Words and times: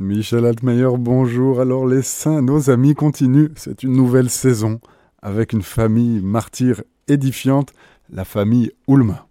Michel 0.00 0.46
Altmeyer, 0.46 0.96
bonjour. 0.96 1.60
Alors 1.60 1.86
les 1.86 2.00
saints, 2.00 2.40
nos 2.40 2.70
amis 2.70 2.94
continuent. 2.94 3.50
C'est 3.54 3.82
une 3.82 3.92
nouvelle 3.92 4.30
saison 4.30 4.80
avec 5.20 5.52
une 5.52 5.60
famille 5.60 6.22
martyre 6.22 6.82
édifiante, 7.06 7.74
la 8.08 8.24
famille 8.24 8.72
Ulma. 8.88 9.28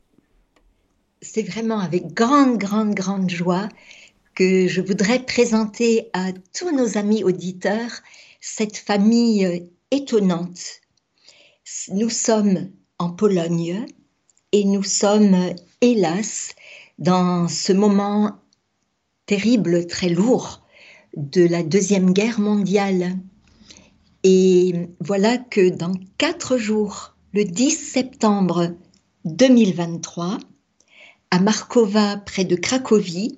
C'est 1.24 1.42
vraiment 1.42 1.80
avec 1.80 2.14
grande, 2.14 2.60
grande, 2.60 2.94
grande 2.94 3.32
joie 3.32 3.68
que 4.36 4.68
je 4.68 4.82
voudrais 4.82 5.26
présenter 5.26 6.12
à 6.14 6.34
tous 6.54 6.72
nos 6.72 7.00
amis 7.00 7.24
auditeurs 7.24 7.90
cette 8.40 8.78
famille 8.78 9.68
étonnante. 9.90 10.82
Nous 11.92 12.12
sommes 12.12 12.70
en 13.00 13.10
Pologne 13.10 13.88
et 14.52 14.66
nous 14.66 14.84
sommes, 14.84 15.36
hélas, 15.82 16.54
dans 17.00 17.48
ce 17.48 17.74
moment 17.74 18.40
terrible, 19.30 19.86
très 19.86 20.10
lourd 20.10 20.64
de 21.16 21.44
la 21.44 21.62
Deuxième 21.62 22.14
Guerre 22.14 22.40
mondiale. 22.40 23.16
Et 24.24 24.74
voilà 25.00 25.38
que 25.38 25.70
dans 25.70 25.94
quatre 26.18 26.58
jours, 26.58 27.14
le 27.34 27.44
10 27.44 27.70
septembre 27.70 28.74
2023, 29.26 30.40
à 31.30 31.40
Markova, 31.40 32.18
près 32.18 32.44
de 32.44 32.56
Cracovie, 32.56 33.38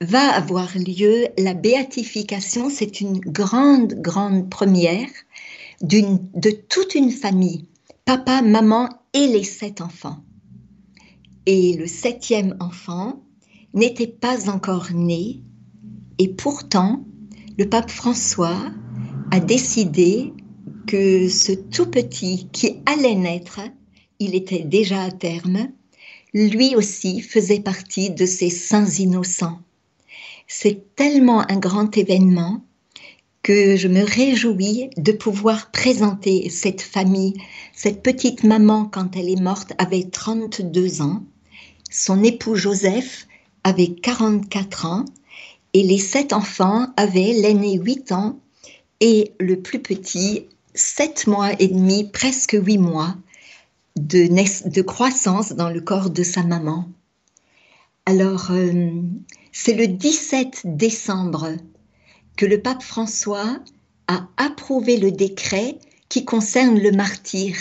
va 0.00 0.26
avoir 0.26 0.70
lieu 0.78 1.26
la 1.36 1.52
béatification. 1.52 2.70
C'est 2.70 3.02
une 3.02 3.20
grande, 3.20 4.00
grande 4.00 4.48
première 4.48 5.10
de 5.82 6.50
toute 6.50 6.94
une 6.94 7.10
famille, 7.10 7.68
papa, 8.06 8.40
maman 8.40 8.88
et 9.12 9.26
les 9.26 9.44
sept 9.44 9.82
enfants. 9.82 10.24
Et 11.44 11.74
le 11.74 11.86
septième 11.86 12.56
enfant 12.58 13.22
n'était 13.74 14.06
pas 14.06 14.50
encore 14.50 14.88
né, 14.92 15.40
et 16.18 16.28
pourtant 16.28 17.04
le 17.58 17.68
pape 17.68 17.90
François 17.90 18.56
a 19.30 19.40
décidé 19.40 20.32
que 20.86 21.28
ce 21.28 21.52
tout 21.52 21.86
petit 21.86 22.48
qui 22.52 22.82
allait 22.86 23.14
naître, 23.14 23.60
il 24.18 24.34
était 24.34 24.64
déjà 24.64 25.02
à 25.02 25.10
terme, 25.10 25.68
lui 26.34 26.74
aussi 26.74 27.20
faisait 27.20 27.60
partie 27.60 28.10
de 28.10 28.26
ces 28.26 28.50
saints 28.50 28.88
innocents. 28.98 29.60
C'est 30.46 30.94
tellement 30.96 31.48
un 31.50 31.58
grand 31.58 31.96
événement 31.96 32.64
que 33.42 33.76
je 33.76 33.88
me 33.88 34.02
réjouis 34.02 34.90
de 34.96 35.12
pouvoir 35.12 35.70
présenter 35.70 36.50
cette 36.50 36.82
famille. 36.82 37.34
Cette 37.72 38.02
petite 38.02 38.44
maman, 38.44 38.84
quand 38.84 39.16
elle 39.16 39.28
est 39.28 39.40
morte, 39.40 39.72
avait 39.78 40.04
32 40.04 41.02
ans. 41.02 41.24
Son 41.90 42.22
époux 42.22 42.54
Joseph 42.56 43.26
avait 43.64 43.88
44 43.88 44.86
ans 44.86 45.04
et 45.74 45.82
les 45.82 45.98
sept 45.98 46.32
enfants 46.32 46.88
avaient 46.96 47.32
l'aîné 47.32 47.78
8 47.78 48.12
ans 48.12 48.38
et 49.00 49.32
le 49.38 49.60
plus 49.60 49.80
petit 49.80 50.46
7 50.74 51.26
mois 51.26 51.52
et 51.58 51.68
demi, 51.68 52.04
presque 52.04 52.56
8 52.60 52.78
mois 52.78 53.16
de, 53.96 54.80
croissance 54.82 55.52
dans 55.52 55.68
le 55.68 55.80
corps 55.80 56.10
de 56.10 56.22
sa 56.22 56.42
maman. 56.42 56.88
Alors, 58.06 58.50
euh, 58.50 58.90
c'est 59.52 59.74
le 59.74 59.86
17 59.86 60.62
décembre 60.64 61.56
que 62.36 62.46
le 62.46 62.60
pape 62.60 62.82
François 62.82 63.58
a 64.08 64.26
approuvé 64.36 64.96
le 64.96 65.12
décret 65.12 65.78
qui 66.08 66.24
concerne 66.24 66.78
le 66.78 66.92
martyr 66.92 67.56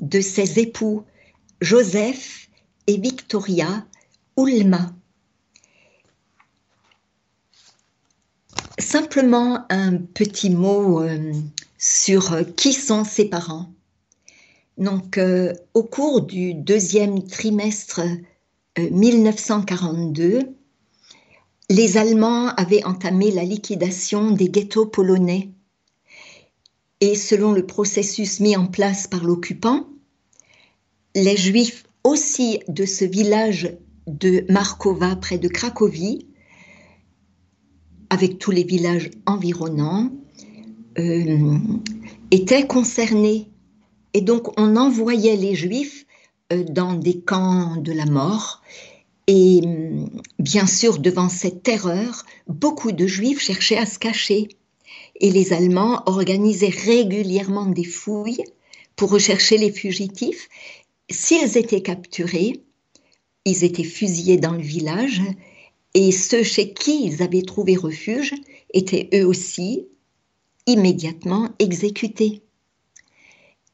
de 0.00 0.20
ses 0.20 0.60
époux 0.60 1.04
Joseph 1.60 2.48
et 2.86 2.98
Victoria 2.98 3.86
Ulma. 4.36 4.92
Simplement 8.78 9.66
un 9.70 9.96
petit 9.96 10.50
mot 10.50 11.02
euh, 11.02 11.32
sur 11.78 12.36
qui 12.56 12.72
sont 12.72 13.04
ses 13.04 13.26
parents. 13.26 13.72
Donc, 14.76 15.18
euh, 15.18 15.52
au 15.74 15.82
cours 15.82 16.22
du 16.22 16.54
deuxième 16.54 17.26
trimestre 17.26 18.00
1942, 18.78 20.54
les 21.68 21.96
Allemands 21.96 22.48
avaient 22.50 22.84
entamé 22.84 23.32
la 23.32 23.42
liquidation 23.42 24.30
des 24.30 24.48
ghettos 24.48 24.86
polonais. 24.86 25.50
Et 27.00 27.14
selon 27.14 27.52
le 27.52 27.66
processus 27.66 28.40
mis 28.40 28.56
en 28.56 28.66
place 28.66 29.06
par 29.06 29.24
l'occupant, 29.24 29.88
les 31.14 31.36
Juifs 31.36 31.84
aussi 32.04 32.60
de 32.68 32.86
ce 32.86 33.04
village 33.04 33.76
de 34.06 34.44
Markova 34.48 35.16
près 35.16 35.38
de 35.38 35.48
Cracovie, 35.48 36.27
avec 38.10 38.38
tous 38.38 38.50
les 38.50 38.64
villages 38.64 39.10
environnants, 39.26 40.10
euh, 40.98 41.58
étaient 42.30 42.66
concernés. 42.66 43.50
Et 44.14 44.20
donc 44.20 44.58
on 44.58 44.76
envoyait 44.76 45.36
les 45.36 45.54
Juifs 45.54 46.06
euh, 46.52 46.64
dans 46.64 46.94
des 46.94 47.20
camps 47.20 47.76
de 47.76 47.92
la 47.92 48.06
mort 48.06 48.62
et 49.28 49.60
hum, 49.62 50.08
bien 50.38 50.66
sûr, 50.66 50.98
devant 50.98 51.28
cette 51.28 51.62
terreur, 51.62 52.24
beaucoup 52.48 52.90
de 52.90 53.06
Juifs 53.06 53.40
cherchaient 53.40 53.76
à 53.76 53.86
se 53.86 54.00
cacher. 54.00 54.48
Et 55.20 55.30
les 55.30 55.52
Allemands 55.52 56.02
organisaient 56.06 56.68
régulièrement 56.68 57.66
des 57.66 57.84
fouilles 57.84 58.42
pour 58.96 59.10
rechercher 59.10 59.58
les 59.58 59.70
fugitifs. 59.70 60.48
S'ils 61.10 61.58
étaient 61.58 61.82
capturés, 61.82 62.62
ils 63.44 63.64
étaient 63.64 63.84
fusillés 63.84 64.38
dans 64.38 64.52
le 64.52 64.62
village 64.62 65.20
et 65.94 66.12
ceux 66.12 66.42
chez 66.42 66.72
qui 66.72 67.04
ils 67.04 67.22
avaient 67.22 67.42
trouvé 67.42 67.76
refuge 67.76 68.34
étaient 68.72 69.08
eux 69.14 69.26
aussi 69.26 69.88
immédiatement 70.66 71.50
exécutés. 71.58 72.42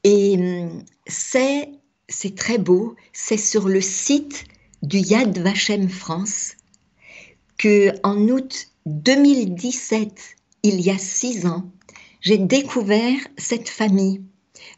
Et 0.04 0.36
hum, 0.36 0.84
c'est, 1.06 1.70
c'est 2.08 2.34
très 2.34 2.58
beau, 2.58 2.94
c'est 3.12 3.38
sur 3.38 3.68
le 3.68 3.80
site 3.80 4.44
du 4.82 4.98
Yad 4.98 5.38
Vashem 5.38 5.88
France 5.88 6.54
que 7.58 7.92
en 8.02 8.28
août 8.28 8.68
2017, 8.86 10.12
il 10.62 10.80
y 10.80 10.90
a 10.90 10.98
six 10.98 11.46
ans, 11.46 11.70
j'ai 12.20 12.38
découvert 12.38 13.18
cette 13.38 13.68
famille. 13.68 14.22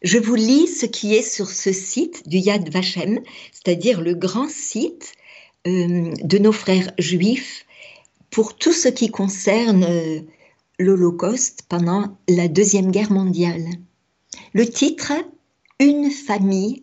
Je 0.03 0.19
vous 0.19 0.35
lis 0.35 0.67
ce 0.69 0.87
qui 0.87 1.15
est 1.15 1.29
sur 1.29 1.49
ce 1.51 1.73
site 1.73 2.29
du 2.29 2.39
Yad 2.39 2.69
Vashem, 2.71 3.21
c'est-à-dire 3.53 4.01
le 4.01 4.15
grand 4.15 4.49
site 4.49 5.13
euh, 5.67 6.15
de 6.23 6.39
nos 6.39 6.53
frères 6.53 6.93
juifs 6.99 7.67
pour 8.31 8.57
tout 8.57 8.73
ce 8.73 8.89
qui 8.89 9.11
concerne 9.11 9.85
euh, 9.85 10.21
l'Holocauste 10.79 11.65
pendant 11.69 12.19
la 12.29 12.49
Deuxième 12.49 12.91
Guerre 12.91 13.13
mondiale. 13.13 13.65
Le 14.55 14.69
titre 14.69 15.13
Une 15.81 16.11
famille 16.11 16.83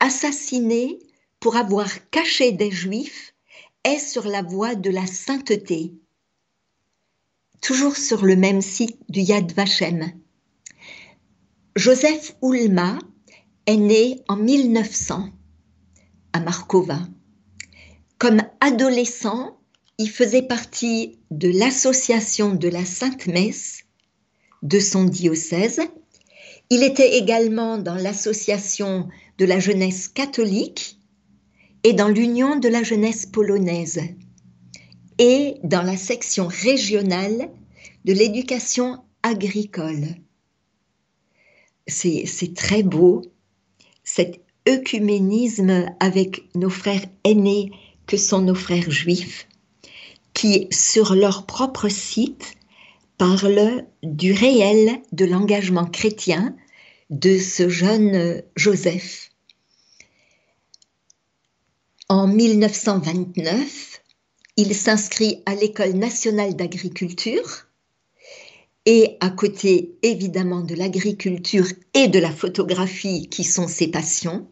assassinée 0.00 0.98
pour 1.40 1.56
avoir 1.56 1.88
caché 2.10 2.52
des 2.52 2.70
Juifs 2.70 3.34
est 3.84 3.98
sur 3.98 4.26
la 4.26 4.42
voie 4.42 4.74
de 4.74 4.90
la 4.90 5.06
sainteté. 5.06 5.94
Toujours 7.60 7.96
sur 7.96 8.24
le 8.24 8.36
même 8.36 8.60
site 8.60 8.98
du 9.08 9.20
Yad 9.20 9.52
Vashem. 9.52 10.12
Joseph 11.76 12.36
Ulma 12.42 12.98
est 13.66 13.76
né 13.76 14.20
en 14.28 14.36
1900 14.36 15.28
à 16.32 16.40
Markova. 16.40 17.00
Comme 18.18 18.42
adolescent, 18.60 19.56
il 19.96 20.10
faisait 20.10 20.42
partie 20.42 21.18
de 21.30 21.48
l'association 21.48 22.54
de 22.54 22.68
la 22.68 22.84
Sainte 22.84 23.28
Messe 23.28 23.84
de 24.62 24.80
son 24.80 25.04
diocèse. 25.04 25.80
Il 26.68 26.82
était 26.82 27.16
également 27.16 27.78
dans 27.78 27.94
l'association 27.94 29.08
de 29.38 29.44
la 29.44 29.60
jeunesse 29.60 30.08
catholique 30.08 30.98
et 31.84 31.92
dans 31.92 32.08
l'Union 32.08 32.56
de 32.56 32.68
la 32.68 32.82
jeunesse 32.82 33.24
polonaise 33.24 34.00
et 35.18 35.54
dans 35.62 35.82
la 35.82 35.96
section 35.96 36.48
régionale 36.48 37.50
de 38.04 38.12
l'éducation 38.12 38.98
agricole. 39.22 40.16
C'est 41.86 42.54
très 42.54 42.82
beau, 42.82 43.22
cet 44.02 44.40
œcuménisme 44.68 45.86
avec 46.00 46.48
nos 46.56 46.68
frères 46.68 47.06
aînés 47.24 47.70
que 48.08 48.16
sont 48.16 48.40
nos 48.40 48.56
frères 48.56 48.90
juifs, 48.90 49.46
qui, 50.34 50.66
sur 50.72 51.14
leur 51.14 51.46
propre 51.46 51.88
site, 51.88 52.54
parlent 53.18 53.86
du 54.02 54.32
réel 54.32 55.00
de 55.12 55.24
l'engagement 55.24 55.86
chrétien 55.86 56.56
de 57.10 57.38
ce 57.38 57.68
jeune 57.68 58.42
Joseph. 58.56 59.30
En 62.08 62.26
1929, 62.26 64.02
il 64.56 64.74
s'inscrit 64.74 65.42
à 65.46 65.54
l'École 65.54 65.92
nationale 65.92 66.56
d'agriculture 66.56 67.66
et 68.86 69.18
à 69.20 69.28
côté 69.28 69.98
évidemment 70.02 70.62
de 70.62 70.74
l'agriculture 70.74 71.66
et 71.92 72.08
de 72.08 72.18
la 72.18 72.32
photographie 72.32 73.28
qui 73.28 73.44
sont 73.44 73.68
ses 73.68 73.88
passions, 73.88 74.48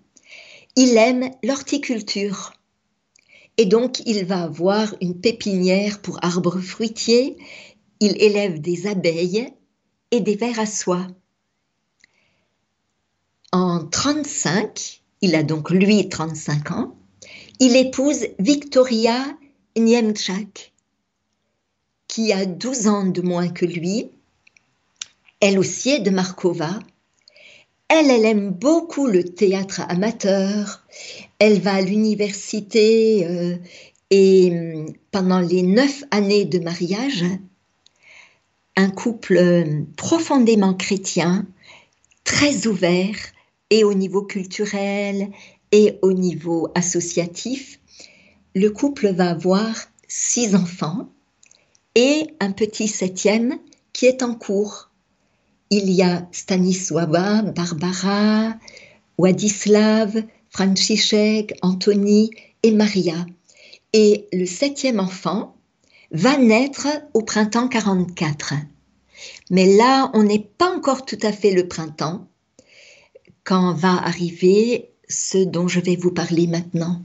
il 0.76 0.97
aime 0.99 1.31
l'horticulture. 1.43 2.52
Et 3.58 3.67
donc 3.67 4.03
il 4.06 4.25
va 4.25 4.43
avoir 4.43 4.94
une 5.00 5.20
pépinière 5.20 6.00
pour 6.00 6.19
arbres 6.23 6.61
fruitiers 6.61 7.37
il 8.00 8.23
élève 8.23 8.61
des 8.61 8.87
abeilles 8.87 9.53
et 10.11 10.20
des 10.20 10.37
vers 10.37 10.58
à 10.58 10.67
soie. 10.67 11.06
En 13.53 13.87
35, 13.87 15.03
il 15.23 15.35
a 15.35 15.43
donc 15.43 15.70
lui 15.70 16.08
35 16.08 16.70
ans, 16.73 16.97
il 17.58 17.76
épouse 17.76 18.26
Victoria 18.38 19.25
Niemczak, 19.79 20.75
qui 22.06 22.32
a 22.32 22.44
12 22.44 22.87
ans 22.88 23.06
de 23.06 23.23
moins 23.23 23.49
que 23.49 23.64
lui. 23.64 24.11
Elle 25.41 25.59
aussi 25.59 25.91
est 25.91 26.00
de 26.00 26.11
Markova. 26.11 26.79
Elle, 27.88 28.11
elle 28.11 28.25
aime 28.25 28.50
beaucoup 28.50 29.06
le 29.06 29.25
théâtre 29.25 29.83
amateur. 29.88 30.85
Elle 31.38 31.61
va 31.61 31.75
à 31.75 31.81
l'université 31.81 33.27
euh, 33.27 33.56
et 34.11 34.50
hum, 34.50 34.93
pendant 35.11 35.41
les 35.41 35.62
neuf 35.62 36.05
années 36.11 36.44
de 36.44 36.59
mariage, 36.59 37.25
un 38.77 38.91
couple 38.91 39.37
euh, 39.37 39.83
profondément 39.97 40.75
chrétien, 40.75 41.47
très 42.25 42.67
ouvert, 42.67 43.17
et 43.71 43.85
au 43.85 43.94
niveau 43.94 44.23
culturel 44.23 45.31
et 45.73 45.99
au 46.03 46.12
niveau 46.12 46.69
associatif. 46.75 47.81
Le 48.55 48.71
couple 48.71 49.09
va 49.09 49.31
avoir 49.31 49.75
six 50.09 50.55
enfants 50.55 51.09
et 51.94 52.29
un 52.41 52.53
petit 52.53 52.88
septième 52.88 53.59
qui 53.93 54.06
est 54.06 54.23
en 54.23 54.35
cours. 54.35 54.91
Il 55.70 55.90
y 55.90 56.02
a 56.02 56.28
Stanisława, 56.32 57.42
Barbara, 57.42 58.54
Wadislav, 59.18 60.22
Franciszek, 60.50 61.54
Anthony 61.62 62.30
et 62.62 62.70
Maria. 62.70 63.26
Et 63.92 64.28
le 64.32 64.46
septième 64.46 65.00
enfant 65.00 65.56
va 66.12 66.36
naître 66.38 66.86
au 67.14 67.22
printemps 67.22 67.68
44. 67.68 68.54
Mais 69.50 69.76
là, 69.76 70.10
on 70.14 70.22
n'est 70.22 70.46
pas 70.58 70.74
encore 70.74 71.04
tout 71.04 71.18
à 71.22 71.32
fait 71.32 71.52
le 71.52 71.66
printemps 71.66 72.28
quand 73.44 73.72
va 73.74 73.94
arriver 73.94 74.90
ce 75.08 75.38
dont 75.38 75.68
je 75.68 75.80
vais 75.80 75.96
vous 75.96 76.10
parler 76.10 76.46
maintenant? 76.46 77.00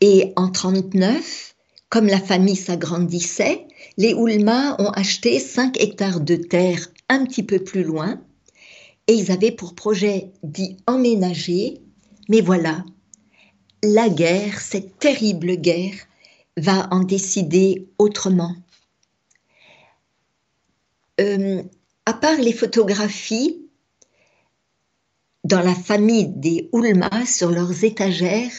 Et 0.00 0.32
en 0.36 0.48
39, 0.48 1.54
comme 1.88 2.06
la 2.06 2.20
famille 2.20 2.56
s'agrandissait, 2.56 3.66
les 3.96 4.14
Oulma 4.14 4.76
ont 4.80 4.90
acheté 4.90 5.40
5 5.40 5.80
hectares 5.80 6.20
de 6.20 6.36
terre 6.36 6.88
petit 7.24 7.42
peu 7.42 7.58
plus 7.58 7.82
loin 7.82 8.20
et 9.06 9.14
ils 9.14 9.32
avaient 9.32 9.52
pour 9.52 9.74
projet 9.74 10.32
d'y 10.42 10.76
emménager. 10.86 11.80
Mais 12.28 12.40
voilà, 12.40 12.84
la 13.82 14.08
guerre, 14.08 14.60
cette 14.60 14.98
terrible 14.98 15.56
guerre, 15.56 15.94
va 16.56 16.88
en 16.90 17.00
décider 17.00 17.88
autrement. 17.98 18.54
Euh, 21.20 21.62
à 22.06 22.12
part 22.12 22.36
les 22.38 22.52
photographies, 22.52 23.68
dans 25.44 25.62
la 25.62 25.74
famille 25.74 26.28
des 26.28 26.68
Ulma, 26.72 27.24
sur 27.24 27.50
leurs 27.50 27.84
étagères, 27.84 28.52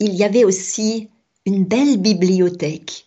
il 0.00 0.14
y 0.14 0.24
avait 0.24 0.44
aussi 0.44 1.10
une 1.46 1.64
belle 1.64 1.98
bibliothèque. 1.98 3.06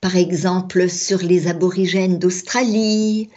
Par 0.00 0.16
exemple, 0.16 0.88
sur 0.88 1.18
les 1.18 1.48
aborigènes 1.48 2.18
d'Australie, 2.18 3.30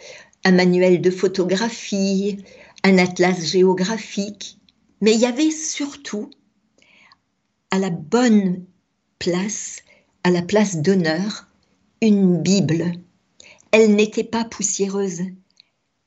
un 0.44 0.52
manuel 0.52 1.00
de 1.00 1.10
photographie, 1.10 2.44
un 2.84 2.98
atlas 2.98 3.44
géographique, 3.44 4.58
mais 5.00 5.14
il 5.14 5.20
y 5.20 5.26
avait 5.26 5.50
surtout, 5.50 6.30
à 7.70 7.78
la 7.78 7.90
bonne 7.90 8.64
place, 9.18 9.78
à 10.24 10.30
la 10.30 10.42
place 10.42 10.76
d'honneur, 10.76 11.48
une 12.02 12.40
Bible. 12.42 12.92
Elle 13.72 13.94
n'était 13.94 14.24
pas 14.24 14.44
poussiéreuse, 14.44 15.22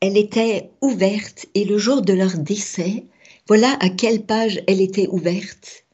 elle 0.01 0.17
était 0.17 0.71
ouverte 0.81 1.45
et 1.53 1.63
le 1.63 1.77
jour 1.77 2.01
de 2.01 2.13
leur 2.13 2.37
décès, 2.37 3.05
voilà 3.47 3.77
à 3.79 3.89
quelle 3.89 4.25
page 4.25 4.61
elle 4.67 4.81
était 4.81 5.07
ouverte. 5.07 5.85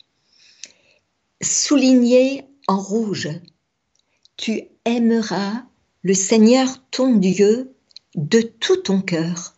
Soulignée 1.42 2.44
en 2.68 2.80
rouge, 2.80 3.30
tu 4.40 4.64
aimeras 4.86 5.66
le 6.02 6.14
Seigneur 6.14 6.70
ton 6.92 7.14
Dieu 7.14 7.76
de 8.16 8.40
tout 8.40 8.78
ton 8.78 9.02
cœur, 9.02 9.58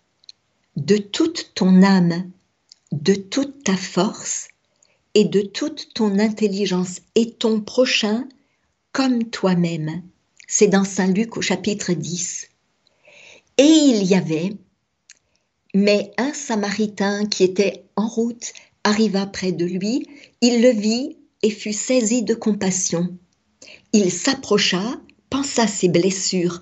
de 0.75 0.97
toute 0.97 1.51
ton 1.53 1.83
âme, 1.83 2.31
de 2.91 3.13
toute 3.13 3.63
ta 3.63 3.77
force 3.77 4.47
et 5.13 5.25
de 5.25 5.41
toute 5.41 5.93
ton 5.93 6.17
intelligence 6.17 7.01
et 7.13 7.29
ton 7.29 7.61
prochain 7.61 8.27
comme 8.91 9.25
toi-même. 9.25 10.01
C'est 10.47 10.67
dans 10.67 10.83
Saint 10.83 11.13
Luc 11.13 11.37
au 11.37 11.43
chapitre 11.43 11.93
10. 11.93 12.47
Et 13.59 13.63
il 13.63 14.03
y 14.03 14.15
avait, 14.15 14.53
mais 15.75 16.11
un 16.17 16.33
Samaritain 16.33 17.27
qui 17.27 17.43
était 17.43 17.83
en 17.95 18.07
route 18.07 18.51
arriva 18.83 19.27
près 19.27 19.51
de 19.51 19.65
lui, 19.65 20.07
il 20.41 20.63
le 20.63 20.71
vit 20.71 21.17
et 21.43 21.51
fut 21.51 21.71
saisi 21.71 22.23
de 22.23 22.33
compassion. 22.33 23.15
Il 23.93 24.11
s'approcha, 24.11 24.99
pensa 25.29 25.67
ses 25.67 25.89
blessures, 25.89 26.61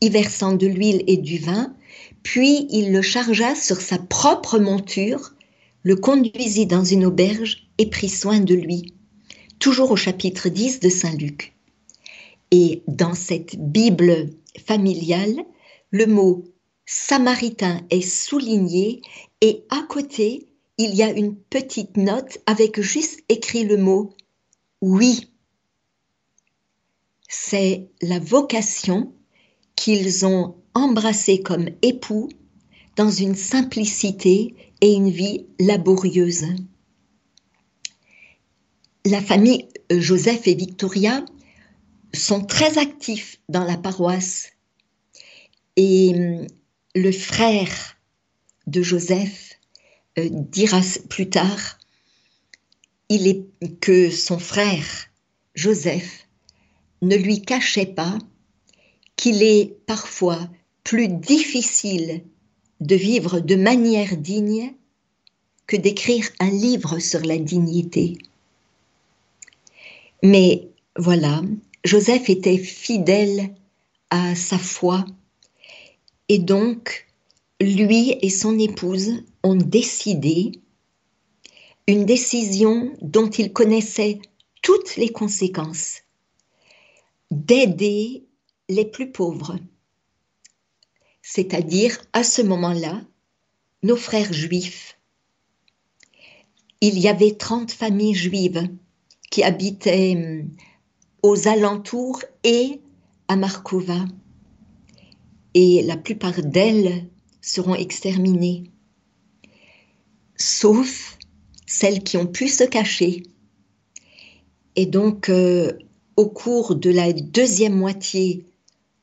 y 0.00 0.08
versant 0.08 0.52
de 0.52 0.66
l'huile 0.66 1.04
et 1.06 1.16
du 1.16 1.38
vin, 1.38 1.74
puis 2.22 2.66
il 2.70 2.92
le 2.92 3.02
chargea 3.02 3.54
sur 3.54 3.80
sa 3.80 3.98
propre 3.98 4.58
monture, 4.58 5.34
le 5.82 5.96
conduisit 5.96 6.66
dans 6.66 6.84
une 6.84 7.06
auberge 7.06 7.68
et 7.78 7.88
prit 7.88 8.08
soin 8.08 8.40
de 8.40 8.54
lui. 8.54 8.94
Toujours 9.58 9.90
au 9.90 9.96
chapitre 9.96 10.48
10 10.48 10.80
de 10.80 10.88
Saint 10.88 11.14
Luc. 11.16 11.54
Et 12.50 12.82
dans 12.88 13.14
cette 13.14 13.56
Bible 13.56 14.30
familiale, 14.66 15.44
le 15.90 16.06
mot 16.06 16.44
samaritain 16.86 17.80
est 17.90 18.00
souligné 18.00 19.00
et 19.40 19.64
à 19.70 19.82
côté, 19.88 20.46
il 20.76 20.94
y 20.94 21.02
a 21.02 21.10
une 21.10 21.36
petite 21.36 21.96
note 21.96 22.38
avec 22.46 22.80
juste 22.80 23.20
écrit 23.28 23.64
le 23.64 23.76
mot 23.76 24.14
oui. 24.80 25.30
C'est 27.32 27.88
la 28.02 28.18
vocation 28.18 29.14
qu'ils 29.76 30.26
ont 30.26 30.56
embrassée 30.74 31.40
comme 31.40 31.70
époux 31.80 32.28
dans 32.96 33.08
une 33.08 33.36
simplicité 33.36 34.56
et 34.80 34.92
une 34.92 35.10
vie 35.10 35.46
laborieuse. 35.60 36.44
La 39.04 39.22
famille 39.22 39.68
Joseph 39.92 40.48
et 40.48 40.56
Victoria 40.56 41.24
sont 42.12 42.44
très 42.44 42.78
actifs 42.78 43.40
dans 43.48 43.62
la 43.62 43.76
paroisse 43.76 44.48
et 45.76 46.12
hum, 46.12 46.46
le 46.96 47.12
frère 47.12 47.96
de 48.66 48.82
Joseph 48.82 49.56
euh, 50.18 50.28
dira 50.30 50.80
plus 51.08 51.30
tard 51.30 51.78
il 53.08 53.28
est, 53.28 53.80
que 53.80 54.10
son 54.10 54.40
frère 54.40 55.06
Joseph 55.54 56.26
ne 57.02 57.16
lui 57.16 57.42
cachait 57.42 57.86
pas 57.86 58.18
qu'il 59.16 59.42
est 59.42 59.76
parfois 59.86 60.38
plus 60.84 61.08
difficile 61.08 62.22
de 62.80 62.96
vivre 62.96 63.40
de 63.40 63.56
manière 63.56 64.16
digne 64.16 64.72
que 65.66 65.76
d'écrire 65.76 66.28
un 66.40 66.50
livre 66.50 66.98
sur 66.98 67.20
la 67.20 67.38
dignité. 67.38 68.18
Mais 70.22 70.68
voilà, 70.96 71.42
Joseph 71.84 72.28
était 72.28 72.58
fidèle 72.58 73.54
à 74.10 74.34
sa 74.34 74.58
foi 74.58 75.04
et 76.30 76.38
donc, 76.38 77.08
lui 77.60 78.16
et 78.22 78.30
son 78.30 78.56
épouse 78.56 79.24
ont 79.42 79.56
décidé 79.56 80.52
une 81.88 82.04
décision 82.04 82.92
dont 83.02 83.28
ils 83.28 83.52
connaissaient 83.52 84.20
toutes 84.62 84.94
les 84.94 85.08
conséquences, 85.08 86.02
d'aider 87.30 88.26
les 88.68 88.84
plus 88.84 89.10
pauvres, 89.10 89.58
c'est-à-dire 91.22 91.98
à 92.12 92.22
ce 92.22 92.42
moment-là, 92.42 93.02
nos 93.82 93.96
frères 93.96 94.32
juifs. 94.32 94.98
Il 96.80 96.98
y 96.98 97.08
avait 97.08 97.36
30 97.36 97.72
familles 97.72 98.14
juives 98.14 98.68
qui 99.30 99.42
habitaient 99.42 100.14
hum, 100.16 100.50
aux 101.22 101.48
alentours 101.48 102.22
et 102.42 102.80
à 103.28 103.36
Markova 103.36 104.06
et 105.54 105.82
la 105.82 105.96
plupart 105.96 106.42
d'elles 106.42 107.08
seront 107.40 107.74
exterminées, 107.74 108.70
sauf 110.36 111.18
celles 111.66 112.02
qui 112.02 112.16
ont 112.16 112.26
pu 112.26 112.48
se 112.48 112.64
cacher. 112.64 113.22
Et 114.76 114.86
donc, 114.86 115.28
euh, 115.28 115.72
au 116.16 116.28
cours 116.28 116.74
de 116.74 116.90
la 116.90 117.12
deuxième 117.12 117.76
moitié 117.76 118.44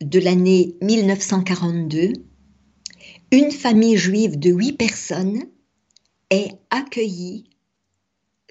de 0.01 0.19
l'année 0.19 0.75
1942, 0.81 2.13
une 3.31 3.51
famille 3.51 3.97
juive 3.97 4.39
de 4.39 4.51
huit 4.51 4.73
personnes 4.73 5.43
est 6.29 6.51
accueillie 6.69 7.45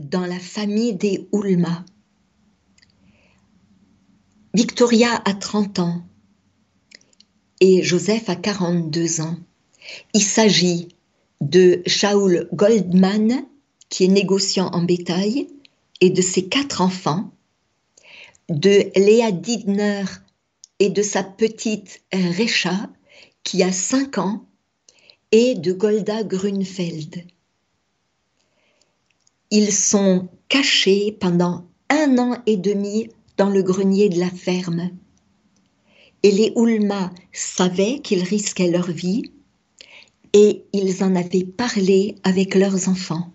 dans 0.02 0.26
la 0.26 0.38
famille 0.38 0.94
des 0.94 1.28
Ulma. 1.32 1.84
Victoria 4.54 5.22
a 5.24 5.34
30 5.34 5.78
ans 5.78 6.02
et 7.60 7.82
Joseph 7.82 8.28
a 8.28 8.36
42 8.36 9.20
ans. 9.20 9.36
Il 10.14 10.22
s'agit 10.22 10.88
de 11.40 11.82
Shaul 11.86 12.48
Goldman, 12.52 13.44
qui 13.88 14.04
est 14.04 14.08
négociant 14.08 14.68
en 14.68 14.82
bétail, 14.82 15.48
et 16.00 16.10
de 16.10 16.20
ses 16.20 16.48
quatre 16.48 16.80
enfants, 16.82 17.32
de 18.48 18.90
Léa 18.96 19.32
Didner 19.32 20.04
et 20.78 20.90
de 20.90 21.02
sa 21.02 21.22
petite 21.22 22.02
Recha, 22.12 22.90
qui 23.42 23.62
a 23.62 23.72
5 23.72 24.18
ans, 24.18 24.46
et 25.32 25.54
de 25.54 25.72
Golda 25.72 26.22
Grunfeld. 26.22 27.24
Ils 29.50 29.72
sont 29.72 30.28
cachés 30.48 31.16
pendant 31.18 31.66
un 31.88 32.18
an 32.18 32.42
et 32.46 32.56
demi 32.56 33.08
dans 33.36 33.50
le 33.50 33.62
grenier 33.62 34.08
de 34.08 34.18
la 34.18 34.30
ferme. 34.30 34.90
Et 36.22 36.30
les 36.30 36.52
Ulma 36.56 37.12
savaient 37.32 38.00
qu'ils 38.00 38.22
risquaient 38.22 38.70
leur 38.70 38.90
vie 38.90 39.30
et 40.32 40.64
ils 40.72 41.04
en 41.04 41.14
avaient 41.14 41.44
parlé 41.44 42.16
avec 42.24 42.54
leurs 42.54 42.88
enfants. 42.88 43.30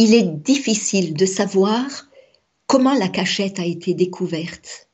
Il 0.00 0.14
est 0.14 0.22
difficile 0.22 1.12
de 1.14 1.26
savoir 1.26 2.08
comment 2.68 2.94
la 2.94 3.08
cachette 3.08 3.58
a 3.58 3.64
été 3.64 3.94
découverte. 3.94 4.88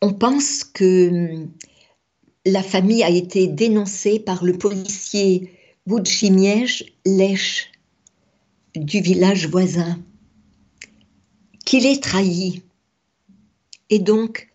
On 0.00 0.14
pense 0.14 0.64
que 0.64 1.46
la 2.46 2.62
famille 2.62 3.04
a 3.04 3.10
été 3.10 3.46
dénoncée 3.46 4.18
par 4.18 4.42
le 4.42 4.56
policier 4.56 5.52
Wujimiej 5.86 6.94
Lech 7.04 7.70
du 8.74 9.02
village 9.02 9.48
voisin, 9.48 10.02
qu'il 11.66 11.84
est 11.84 12.02
trahi. 12.02 12.62
Et 13.90 13.98
donc, 13.98 14.48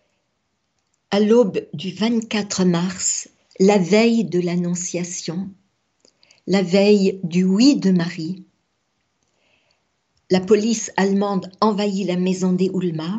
à 1.12 1.20
l'aube 1.20 1.64
du 1.72 1.92
24 1.92 2.64
mars, 2.64 3.28
la 3.60 3.78
veille 3.78 4.24
de 4.24 4.40
l'Annonciation, 4.40 5.50
la 6.48 6.62
veille 6.62 7.20
du 7.24 7.44
oui 7.44 7.76
de 7.76 7.90
Marie, 7.90 8.42
la 10.30 10.40
police 10.40 10.90
allemande 10.96 11.50
envahit 11.60 12.06
la 12.06 12.16
maison 12.16 12.52
des 12.52 12.70
Ulma. 12.72 13.18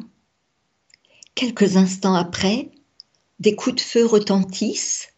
Quelques 1.36 1.78
instants 1.78 2.16
après, 2.16 2.72
des 3.40 3.56
coups 3.56 3.76
de 3.76 3.82
feu 3.82 4.04
retentissent. 4.04 5.10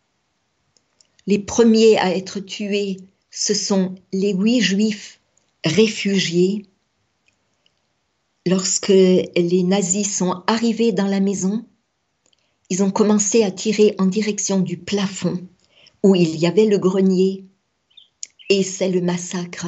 Les 1.25 1.39
premiers 1.39 1.97
à 1.99 2.13
être 2.13 2.41
tués, 2.41 2.97
ce 3.29 3.53
sont 3.53 3.95
les 4.11 4.33
huit 4.33 4.59
juifs 4.59 5.21
réfugiés. 5.63 6.65
Lorsque 8.45 8.89
les 8.89 9.63
nazis 9.63 10.13
sont 10.13 10.43
arrivés 10.47 10.91
dans 10.91 11.07
la 11.07 11.21
maison, 11.21 11.63
ils 12.69 12.83
ont 12.83 12.91
commencé 12.91 13.43
à 13.43 13.51
tirer 13.51 13.95
en 13.99 14.05
direction 14.05 14.59
du 14.59 14.75
plafond 14.75 15.47
où 16.03 16.13
il 16.13 16.35
y 16.35 16.45
avait 16.45 16.65
le 16.65 16.77
grenier. 16.77 17.45
Et 18.51 18.63
c'est 18.63 18.89
le 18.89 18.99
massacre. 18.99 19.67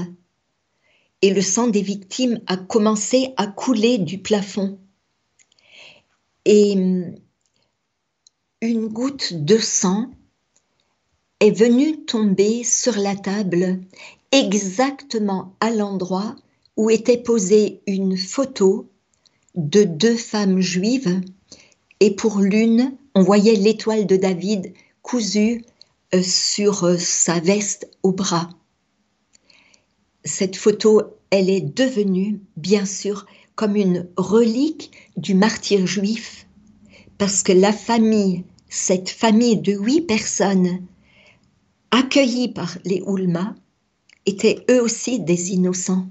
Et 1.21 1.33
le 1.33 1.41
sang 1.41 1.67
des 1.67 1.81
victimes 1.81 2.41
a 2.47 2.57
commencé 2.57 3.33
à 3.37 3.47
couler 3.47 3.97
du 3.97 4.17
plafond. 4.17 4.77
Et 6.43 6.73
hum, 6.73 7.15
une 8.59 8.87
goutte 8.87 9.33
de 9.33 9.57
sang 9.57 10.11
est 11.39 11.57
venue 11.57 12.03
tomber 12.03 12.65
sur 12.65 12.97
la 12.97 13.15
table 13.15 13.79
exactement 14.33 15.55
à 15.61 15.71
l'endroit 15.71 16.35
où 16.75 16.89
était 16.89 17.17
posée 17.17 17.81
une 17.87 18.17
photo 18.17 18.89
de 19.55 19.85
deux 19.85 20.17
femmes 20.17 20.59
juives 20.59 21.21
et 22.01 22.11
pour 22.11 22.39
l'une, 22.39 22.97
on 23.15 23.21
voyait 23.21 23.55
l'étoile 23.55 24.05
de 24.07 24.17
David 24.17 24.73
cousue 25.01 25.63
euh, 26.13 26.21
sur 26.21 26.83
euh, 26.83 26.97
sa 26.97 27.39
veste 27.39 27.89
au 28.03 28.11
bras. 28.11 28.49
Cette 30.25 30.55
photo, 30.55 31.01
elle 31.29 31.49
est 31.49 31.61
devenue, 31.61 32.39
bien 32.57 32.85
sûr, 32.85 33.25
comme 33.55 33.75
une 33.75 34.07
relique 34.17 34.91
du 35.17 35.35
martyr 35.35 35.85
juif, 35.85 36.47
parce 37.17 37.43
que 37.43 37.51
la 37.51 37.71
famille 37.71 38.43
cette 38.73 39.09
famille 39.09 39.57
de 39.57 39.73
huit 39.73 40.01
personnes 40.01 40.81
accueillies 41.91 42.51
par 42.51 42.75
les 42.85 43.03
Ulma 43.05 43.53
étaient 44.25 44.65
eux 44.71 44.81
aussi 44.81 45.19
des 45.19 45.51
innocents. 45.51 46.07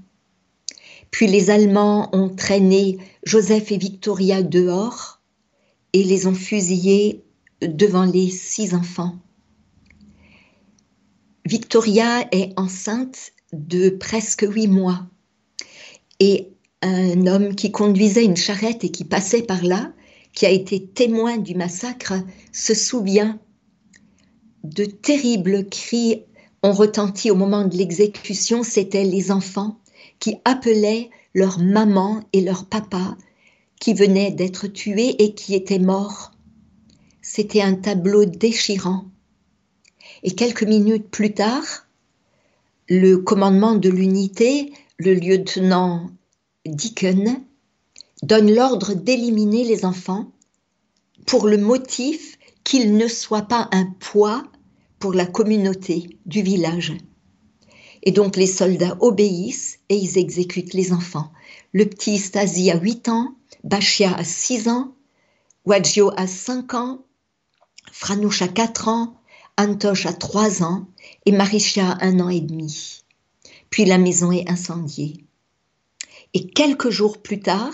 Puis 1.11 1.27
les 1.27 1.49
Allemands 1.49 2.09
ont 2.15 2.29
traîné 2.29 2.99
Joseph 3.25 3.73
et 3.73 3.77
Victoria 3.77 4.41
dehors 4.41 5.19
et 5.91 6.05
les 6.05 6.25
ont 6.25 6.33
fusillés 6.33 7.25
devant 7.61 8.05
les 8.05 8.29
six 8.29 8.73
enfants. 8.73 9.19
Victoria 11.45 12.25
est 12.31 12.57
enceinte 12.57 13.33
de 13.53 13.89
presque 13.89 14.45
huit 14.47 14.67
mois 14.67 15.07
et 16.19 16.49
un 16.81 17.27
homme 17.27 17.55
qui 17.55 17.71
conduisait 17.71 18.25
une 18.25 18.35
charrette 18.35 18.83
et 18.83 18.89
qui 18.89 19.05
passait 19.05 19.43
par 19.43 19.63
là 19.63 19.93
qui 20.33 20.45
a 20.45 20.49
été 20.49 20.85
témoin 20.85 21.37
du 21.37 21.55
massacre, 21.55 22.15
se 22.51 22.73
souvient 22.73 23.39
de 24.63 24.85
terribles 24.85 25.69
cris 25.69 26.23
ont 26.63 26.71
retenti 26.71 27.29
au 27.29 27.35
moment 27.35 27.65
de 27.65 27.77
l'exécution, 27.77 28.63
c'étaient 28.63 29.03
les 29.03 29.31
enfants 29.31 29.77
qui 30.19 30.37
appelaient 30.45 31.09
leur 31.33 31.59
maman 31.59 32.21
et 32.31 32.41
leur 32.41 32.65
papa 32.65 33.17
qui 33.79 33.93
venaient 33.93 34.31
d'être 34.31 34.67
tués 34.67 35.21
et 35.21 35.33
qui 35.33 35.55
étaient 35.55 35.79
morts. 35.79 36.31
C'était 37.21 37.61
un 37.61 37.75
tableau 37.75 38.25
déchirant. 38.25 39.05
Et 40.23 40.31
quelques 40.31 40.63
minutes 40.63 41.09
plus 41.09 41.33
tard, 41.33 41.82
le 42.89 43.17
commandement 43.17 43.75
de 43.75 43.89
l'unité, 43.89 44.73
le 44.97 45.13
lieutenant 45.13 46.09
Dicken, 46.65 47.43
donne 48.21 48.53
l'ordre 48.53 48.93
d'éliminer 48.93 49.63
les 49.63 49.85
enfants 49.85 50.31
pour 51.25 51.47
le 51.47 51.57
motif 51.57 52.37
qu'ils 52.63 52.95
ne 52.95 53.07
soient 53.07 53.43
pas 53.43 53.69
un 53.71 53.85
poids 53.99 54.43
pour 54.99 55.13
la 55.13 55.25
communauté 55.25 56.17
du 56.25 56.41
village. 56.41 56.93
Et 58.03 58.11
donc 58.11 58.35
les 58.35 58.47
soldats 58.47 58.97
obéissent 58.99 59.79
et 59.89 59.95
ils 59.95 60.17
exécutent 60.17 60.73
les 60.73 60.91
enfants. 60.91 61.31
Le 61.71 61.85
petit 61.85 62.17
Stasi 62.17 62.69
a 62.71 62.77
8 62.77 63.09
ans, 63.09 63.35
Bachia 63.63 64.13
a 64.13 64.23
6 64.23 64.67
ans, 64.67 64.95
Wajio 65.65 66.11
a 66.17 66.27
5 66.27 66.73
ans, 66.73 67.05
Franouche 67.91 68.41
a 68.41 68.47
4 68.49 68.87
ans, 68.89 69.15
Antosh 69.57 70.05
a 70.05 70.13
3 70.13 70.63
ans 70.63 70.87
et 71.25 71.31
Marisha 71.31 71.91
a 71.91 72.05
1 72.05 72.19
an 72.19 72.29
et 72.29 72.41
demi. 72.41 73.03
Puis 73.69 73.85
la 73.85 73.97
maison 73.97 74.31
est 74.31 74.49
incendiée. 74.49 75.25
Et 76.33 76.47
quelques 76.47 76.89
jours 76.89 77.21
plus 77.21 77.39
tard, 77.39 77.73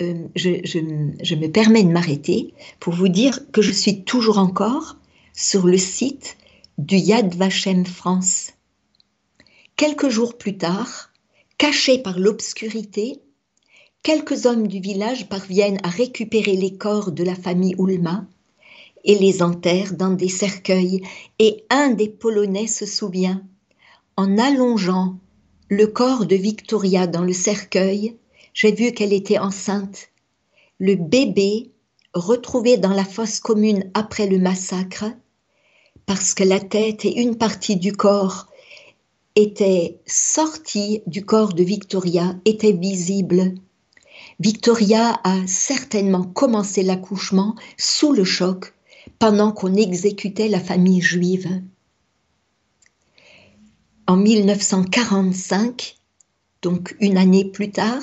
euh, 0.00 0.28
je, 0.36 1.34
me 1.34 1.48
permets 1.48 1.82
de 1.82 1.90
m'arrêter 1.90 2.54
pour 2.78 2.94
vous 2.94 3.08
dire 3.08 3.50
que 3.50 3.62
je 3.62 3.72
suis 3.72 4.04
toujours 4.04 4.38
encore 4.38 4.96
sur 5.32 5.66
le 5.66 5.78
site 5.78 6.36
du 6.78 6.96
Yad 6.96 7.34
Vashem 7.34 7.84
France. 7.84 8.52
Quelques 9.74 10.08
jours 10.08 10.38
plus 10.38 10.56
tard, 10.56 11.10
cachés 11.56 11.98
par 11.98 12.20
l'obscurité, 12.20 13.20
quelques 14.04 14.46
hommes 14.46 14.68
du 14.68 14.78
village 14.78 15.28
parviennent 15.28 15.80
à 15.82 15.88
récupérer 15.88 16.54
les 16.54 16.76
corps 16.76 17.10
de 17.10 17.24
la 17.24 17.34
famille 17.34 17.74
Ulma 17.78 18.24
et 19.04 19.18
les 19.18 19.42
enterrent 19.42 19.94
dans 19.94 20.10
des 20.10 20.28
cercueils, 20.28 21.02
et 21.38 21.64
un 21.70 21.90
des 21.90 22.08
Polonais 22.08 22.66
se 22.66 22.86
souvient, 22.86 23.42
en 24.16 24.38
allongeant 24.38 25.18
le 25.68 25.86
corps 25.86 26.26
de 26.26 26.34
Victoria 26.34 27.06
dans 27.06 27.22
le 27.22 27.32
cercueil, 27.32 28.16
j'ai 28.54 28.72
vu 28.72 28.92
qu'elle 28.92 29.12
était 29.12 29.38
enceinte. 29.38 30.08
Le 30.78 30.96
bébé, 30.96 31.70
retrouvé 32.14 32.78
dans 32.78 32.92
la 32.92 33.04
fosse 33.04 33.38
commune 33.38 33.90
après 33.94 34.26
le 34.26 34.38
massacre, 34.38 35.04
parce 36.06 36.34
que 36.34 36.44
la 36.44 36.58
tête 36.58 37.04
et 37.04 37.20
une 37.20 37.36
partie 37.36 37.76
du 37.76 37.92
corps 37.92 38.46
étaient 39.36 40.00
sorties 40.06 41.02
du 41.06 41.24
corps 41.24 41.52
de 41.52 41.62
Victoria, 41.62 42.34
étaient 42.44 42.72
visibles. 42.72 43.54
Victoria 44.40 45.20
a 45.22 45.46
certainement 45.46 46.24
commencé 46.24 46.82
l'accouchement 46.82 47.54
sous 47.76 48.12
le 48.12 48.24
choc 48.24 48.74
pendant 49.18 49.52
qu'on 49.52 49.74
exécutait 49.74 50.48
la 50.48 50.60
famille 50.60 51.00
juive. 51.00 51.62
En 54.06 54.16
1945, 54.16 55.96
donc 56.62 56.96
une 57.00 57.18
année 57.18 57.44
plus 57.44 57.70
tard, 57.70 58.02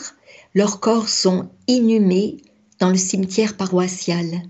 leurs 0.54 0.80
corps 0.80 1.10
sont 1.10 1.50
inhumés 1.68 2.38
dans 2.80 2.90
le 2.90 2.98
cimetière 2.98 3.58
paroissial. 3.58 4.44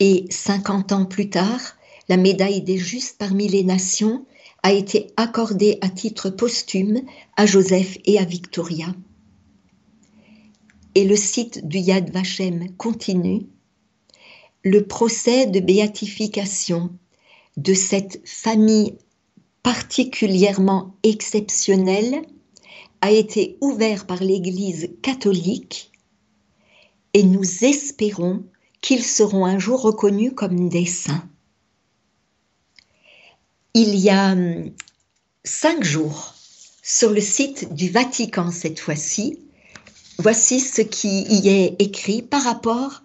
Et 0.00 0.26
50 0.30 0.92
ans 0.92 1.04
plus 1.04 1.30
tard, 1.30 1.60
la 2.08 2.16
médaille 2.16 2.62
des 2.62 2.78
justes 2.78 3.18
parmi 3.18 3.48
les 3.48 3.64
nations 3.64 4.26
a 4.62 4.72
été 4.72 5.08
accordée 5.16 5.78
à 5.80 5.88
titre 5.88 6.30
posthume 6.30 7.02
à 7.36 7.46
Joseph 7.46 7.96
et 8.04 8.18
à 8.18 8.24
Victoria. 8.24 8.94
et 10.94 11.04
le 11.04 11.16
site 11.16 11.66
du 11.66 11.78
Yad 11.78 12.10
Vashem 12.10 12.74
continue, 12.76 13.46
le 14.62 14.86
procès 14.86 15.46
de 15.46 15.60
béatification 15.60 16.90
de 17.56 17.74
cette 17.74 18.20
famille 18.26 18.94
particulièrement 19.62 20.94
exceptionnelle 21.02 22.22
a 23.00 23.10
été 23.10 23.56
ouvert 23.60 24.06
par 24.06 24.22
l'Église 24.22 24.90
catholique 25.02 25.90
et 27.14 27.22
nous 27.22 27.64
espérons 27.64 28.44
qu'ils 28.80 29.04
seront 29.04 29.44
un 29.44 29.58
jour 29.58 29.82
reconnus 29.82 30.32
comme 30.34 30.68
des 30.68 30.86
saints. 30.86 31.28
Il 33.74 33.94
y 33.96 34.10
a 34.10 34.32
hum, 34.32 34.70
cinq 35.44 35.84
jours, 35.84 36.34
sur 36.82 37.10
le 37.10 37.20
site 37.20 37.72
du 37.74 37.88
Vatican 37.90 38.50
cette 38.50 38.80
fois-ci, 38.80 39.38
voici 40.18 40.60
ce 40.60 40.82
qui 40.82 41.22
y 41.22 41.48
est 41.48 41.76
écrit 41.78 42.22
par 42.22 42.42
rapport 42.42 43.02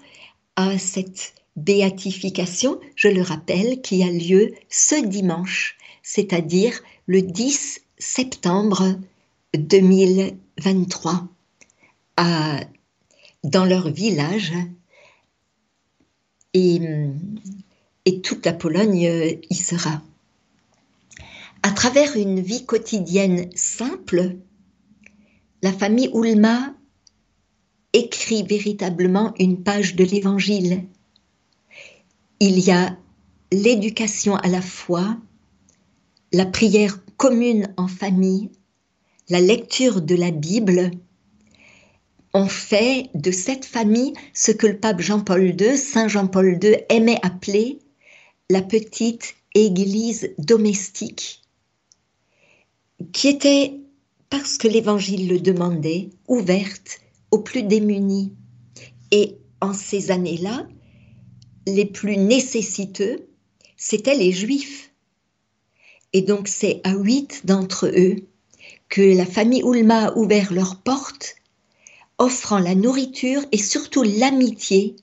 à 0.56 0.78
cette 0.78 1.34
béatification, 1.56 2.80
je 2.96 3.08
le 3.08 3.22
rappelle, 3.22 3.82
qui 3.82 4.04
a 4.04 4.12
lieu 4.12 4.54
ce 4.70 4.96
dimanche, 5.06 5.78
c'est-à-dire 6.04 6.80
le 7.08 7.22
10 7.22 7.82
septembre 7.98 9.00
2023, 9.58 11.28
à, 12.18 12.60
dans 13.44 13.66
leur 13.66 13.90
village. 13.90 14.54
Et, 16.54 16.80
et 18.06 18.22
toute 18.22 18.46
la 18.46 18.54
Pologne 18.54 19.40
y 19.50 19.56
sera. 19.56 20.02
À 21.64 21.72
travers 21.72 22.16
une 22.16 22.40
vie 22.40 22.66
quotidienne 22.66 23.50
simple, 23.56 24.38
la 25.64 25.74
famille 25.74 26.12
Ulma 26.14 26.76
écrit 27.92 28.44
véritablement 28.44 29.34
une 29.40 29.64
page 29.64 29.96
de 29.96 30.04
l'Évangile. 30.04 30.84
Il 32.42 32.60
y 32.60 32.72
a 32.72 32.98
l'éducation 33.54 34.36
à 34.36 34.50
la 34.50 34.62
foi, 34.62 35.18
la 36.34 36.46
prière 36.46 37.00
commune 37.16 37.74
en 37.78 37.88
famille, 37.88 38.52
la 39.30 39.40
lecture 39.40 40.02
de 40.02 40.16
la 40.16 40.32
Bible. 40.32 40.92
On 42.34 42.48
fait 42.48 43.10
de 43.14 43.32
cette 43.32 43.64
famille 43.64 44.14
ce 44.34 44.52
que 44.52 44.68
le 44.68 44.78
pape 44.78 45.00
Jean-Paul 45.00 45.56
II, 45.60 45.78
Saint 45.78 46.10
Jean-Paul 46.10 46.60
II 46.62 46.76
aimait 46.90 47.20
appeler 47.24 47.80
la 48.50 48.62
petite 48.62 49.36
église 49.54 50.30
domestique, 50.38 51.42
qui 53.14 53.30
était, 53.30 53.80
parce 54.30 54.58
que 54.58 54.68
l'Évangile 54.68 55.30
le 55.30 55.40
demandait, 55.40 56.10
ouverte 56.28 57.00
aux 57.32 57.40
plus 57.40 57.64
démunis. 57.64 58.34
Et 59.12 59.38
en 59.62 59.74
ces 59.74 60.12
années-là, 60.12 60.68
les 61.68 61.86
plus 61.86 62.18
nécessiteux, 62.18 63.28
c'étaient 63.78 64.16
les 64.16 64.32
Juifs. 64.32 64.92
Et 66.14 66.22
donc 66.22 66.48
c'est 66.48 66.82
à 66.84 66.94
huit 66.94 67.42
d'entre 67.46 67.88
eux 67.88 68.16
que 68.90 69.02
la 69.02 69.26
famille 69.26 69.64
Ulma 69.64 70.08
a 70.08 70.18
ouvert 70.18 70.54
leurs 70.54 70.78
portes, 70.78 71.36
offrant 72.18 72.60
la 72.60 72.76
nourriture 72.76 73.42
et 73.52 73.58
surtout 73.58 74.04
l'amitié, 74.04 74.96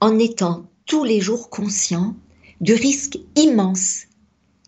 en 0.00 0.18
étant 0.18 0.66
tous 0.86 1.04
les 1.04 1.20
jours 1.20 1.48
conscients 1.48 2.14
du 2.60 2.74
risque 2.74 3.18
immense 3.36 4.02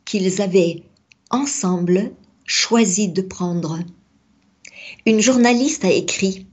qu'ils 0.04 0.40
avaient 0.40 0.83
ensemble 1.30 2.12
choisi 2.47 3.09
de 3.09 3.21
prendre. 3.21 3.80
Une 5.04 5.21
journaliste 5.21 5.85
a 5.85 5.90
écrit 5.90 6.47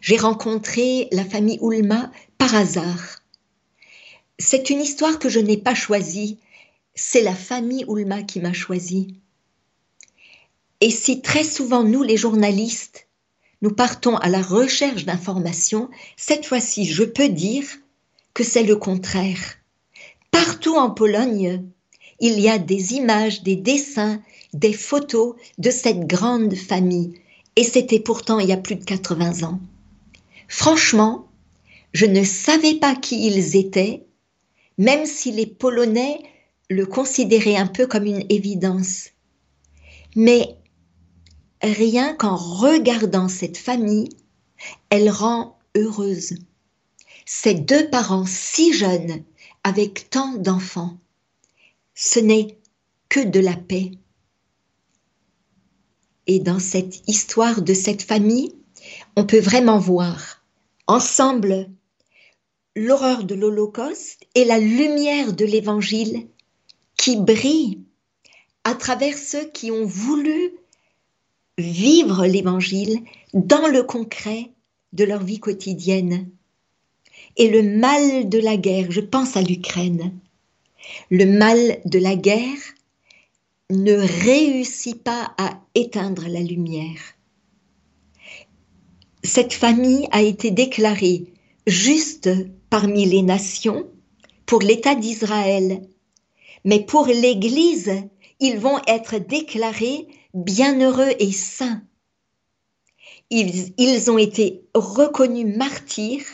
j'ai 0.00 0.16
rencontré 0.16 1.08
la 1.10 1.24
famille 1.24 1.58
Ulma 1.60 2.12
par 2.38 2.54
hasard. 2.54 3.22
C'est 4.38 4.70
une 4.70 4.80
histoire 4.80 5.18
que 5.18 5.28
je 5.28 5.40
n'ai 5.40 5.56
pas 5.56 5.74
choisie, 5.74 6.38
c'est 6.94 7.22
la 7.22 7.34
famille 7.34 7.84
Ulma 7.88 8.22
qui 8.22 8.40
m'a 8.40 8.52
choisi. 8.52 9.14
Et 10.80 10.90
si 10.90 11.22
très 11.22 11.44
souvent 11.44 11.82
nous, 11.82 12.02
les 12.02 12.18
journalistes, 12.18 13.06
nous 13.62 13.70
partons 13.70 14.16
à 14.16 14.28
la 14.28 14.42
recherche 14.42 15.06
d'informations, 15.06 15.88
cette 16.16 16.44
fois-ci, 16.44 16.84
je 16.84 17.04
peux 17.04 17.30
dire 17.30 17.64
que 18.34 18.44
c'est 18.44 18.62
le 18.62 18.76
contraire. 18.76 19.56
Partout 20.30 20.76
en 20.76 20.90
Pologne, 20.90 21.64
il 22.20 22.38
y 22.38 22.50
a 22.50 22.58
des 22.58 22.92
images, 22.92 23.42
des 23.42 23.56
dessins, 23.56 24.20
des 24.52 24.74
photos 24.74 25.34
de 25.56 25.70
cette 25.70 26.06
grande 26.06 26.54
famille. 26.54 27.14
Et 27.56 27.64
c'était 27.64 28.00
pourtant 28.00 28.38
il 28.38 28.48
y 28.48 28.52
a 28.52 28.58
plus 28.58 28.76
de 28.76 28.84
80 28.84 29.44
ans. 29.44 29.60
Franchement, 30.48 31.26
je 31.92 32.04
ne 32.04 32.22
savais 32.22 32.74
pas 32.74 32.94
qui 32.94 33.26
ils 33.26 33.56
étaient, 33.56 34.04
même 34.78 35.06
si 35.06 35.32
les 35.32 35.46
Polonais 35.46 36.22
le 36.68 36.86
considéraient 36.86 37.56
un 37.56 37.66
peu 37.66 37.86
comme 37.86 38.04
une 38.04 38.24
évidence. 38.28 39.10
Mais 40.14 40.56
rien 41.62 42.14
qu'en 42.14 42.36
regardant 42.36 43.28
cette 43.28 43.56
famille, 43.56 44.08
elle 44.90 45.10
rend 45.10 45.58
heureuse. 45.76 46.34
Ces 47.24 47.54
deux 47.54 47.88
parents 47.90 48.26
si 48.26 48.72
jeunes, 48.72 49.22
avec 49.64 50.10
tant 50.10 50.34
d'enfants, 50.34 50.96
ce 51.94 52.20
n'est 52.20 52.58
que 53.08 53.20
de 53.20 53.40
la 53.40 53.56
paix. 53.56 53.92
Et 56.26 56.40
dans 56.40 56.58
cette 56.58 57.08
histoire 57.08 57.62
de 57.62 57.74
cette 57.74 58.02
famille, 58.02 58.54
on 59.16 59.24
peut 59.24 59.40
vraiment 59.40 59.78
voir 59.78 60.44
ensemble 60.86 61.68
l'horreur 62.76 63.24
de 63.24 63.34
l'Holocauste 63.34 64.20
et 64.36 64.44
la 64.44 64.60
lumière 64.60 65.32
de 65.32 65.44
l'Évangile 65.44 66.28
qui 66.96 67.16
brille 67.16 67.80
à 68.62 68.74
travers 68.74 69.18
ceux 69.18 69.44
qui 69.46 69.72
ont 69.72 69.84
voulu 69.84 70.52
vivre 71.58 72.26
l'Évangile 72.26 73.00
dans 73.34 73.66
le 73.66 73.82
concret 73.82 74.52
de 74.92 75.02
leur 75.04 75.24
vie 75.24 75.40
quotidienne. 75.40 76.30
Et 77.36 77.48
le 77.48 77.62
mal 77.62 78.28
de 78.28 78.38
la 78.38 78.56
guerre, 78.56 78.90
je 78.90 79.00
pense 79.00 79.36
à 79.36 79.42
l'Ukraine, 79.42 80.12
le 81.10 81.24
mal 81.24 81.80
de 81.84 81.98
la 81.98 82.14
guerre 82.14 82.58
ne 83.70 83.94
réussit 83.94 85.02
pas 85.02 85.34
à 85.38 85.60
éteindre 85.74 86.28
la 86.28 86.40
lumière 86.40 87.16
cette 89.26 89.52
famille 89.52 90.08
a 90.12 90.22
été 90.22 90.50
déclarée 90.50 91.26
juste 91.66 92.30
parmi 92.70 93.06
les 93.06 93.22
nations 93.22 93.86
pour 94.46 94.60
l'État 94.60 94.94
d'Israël. 94.94 95.82
Mais 96.64 96.80
pour 96.80 97.06
l'Église, 97.06 97.92
ils 98.40 98.58
vont 98.58 98.78
être 98.86 99.18
déclarés 99.18 100.08
bienheureux 100.34 101.12
et 101.18 101.32
saints. 101.32 101.82
Ils, 103.30 104.10
ont 104.10 104.18
été 104.18 104.62
reconnus 104.74 105.56
martyrs, 105.56 106.26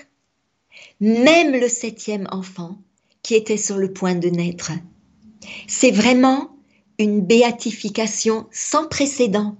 même 1.00 1.52
le 1.52 1.68
septième 1.68 2.26
enfant 2.30 2.76
qui 3.22 3.34
était 3.34 3.56
sur 3.56 3.78
le 3.78 3.92
point 3.92 4.14
de 4.14 4.28
naître. 4.28 4.72
C'est 5.66 5.90
vraiment 5.90 6.50
une 6.98 7.20
béatification 7.20 8.46
sans 8.50 8.86
précédent. 8.88 9.56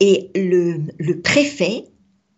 Et 0.00 0.30
le 0.34 1.20
préfet 1.20 1.91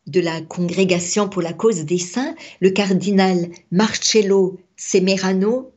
de 0.06 0.20
la 0.20 0.40
Congrégation 0.42 1.28
pour 1.28 1.42
la 1.42 1.52
cause 1.52 1.84
des 1.84 1.98
saints, 1.98 2.34
le 2.60 2.70
cardinal 2.70 3.48
Marcello 3.70 4.58
Semerano, 4.76 5.72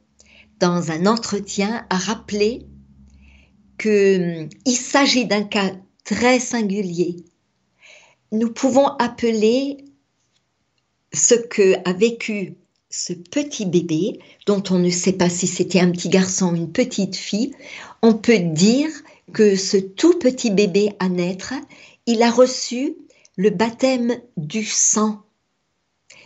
dans 0.60 0.92
un 0.92 1.06
entretien, 1.06 1.86
a 1.90 1.98
rappelé 1.98 2.66
qu'il 3.78 4.50
hum, 4.66 4.76
s'agit 4.76 5.26
d'un 5.26 5.44
cas 5.44 5.72
très 6.04 6.40
singulier. 6.40 7.18
Nous 8.32 8.52
pouvons 8.52 8.88
appeler 8.88 9.78
ce 11.14 11.36
que 11.36 11.76
a 11.88 11.94
vécu 11.94 12.56
ce 12.90 13.14
petit 13.14 13.66
bébé, 13.66 14.20
dont 14.46 14.64
on 14.70 14.80
ne 14.80 14.90
sait 14.90 15.14
pas 15.14 15.30
si 15.30 15.48
c'était 15.48 15.80
un 15.80 15.92
petit 15.92 16.10
garçon 16.10 16.52
ou 16.52 16.56
une 16.56 16.72
petite 16.72 17.16
fille, 17.16 17.54
on 18.02 18.14
peut 18.14 18.40
dire 18.40 18.90
que 19.34 19.56
ce 19.56 19.78
tout 19.78 20.18
petit 20.20 20.52
bébé 20.52 20.94
à 21.00 21.10
naître, 21.10 21.54
il 22.06 22.24
a 22.24 22.32
reçu 22.32 22.96
le 23.38 23.52
baptême 23.52 24.20
du 24.36 24.66
sang. 24.66 25.22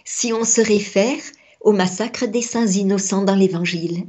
Si 0.06 0.32
on 0.32 0.46
se 0.46 0.62
réfère 0.62 1.22
au 1.60 1.74
massacre 1.74 2.26
des 2.26 2.42
saints 2.42 2.68
innocents 2.68 3.24
dans 3.24 3.36
l'Évangile, 3.36 4.08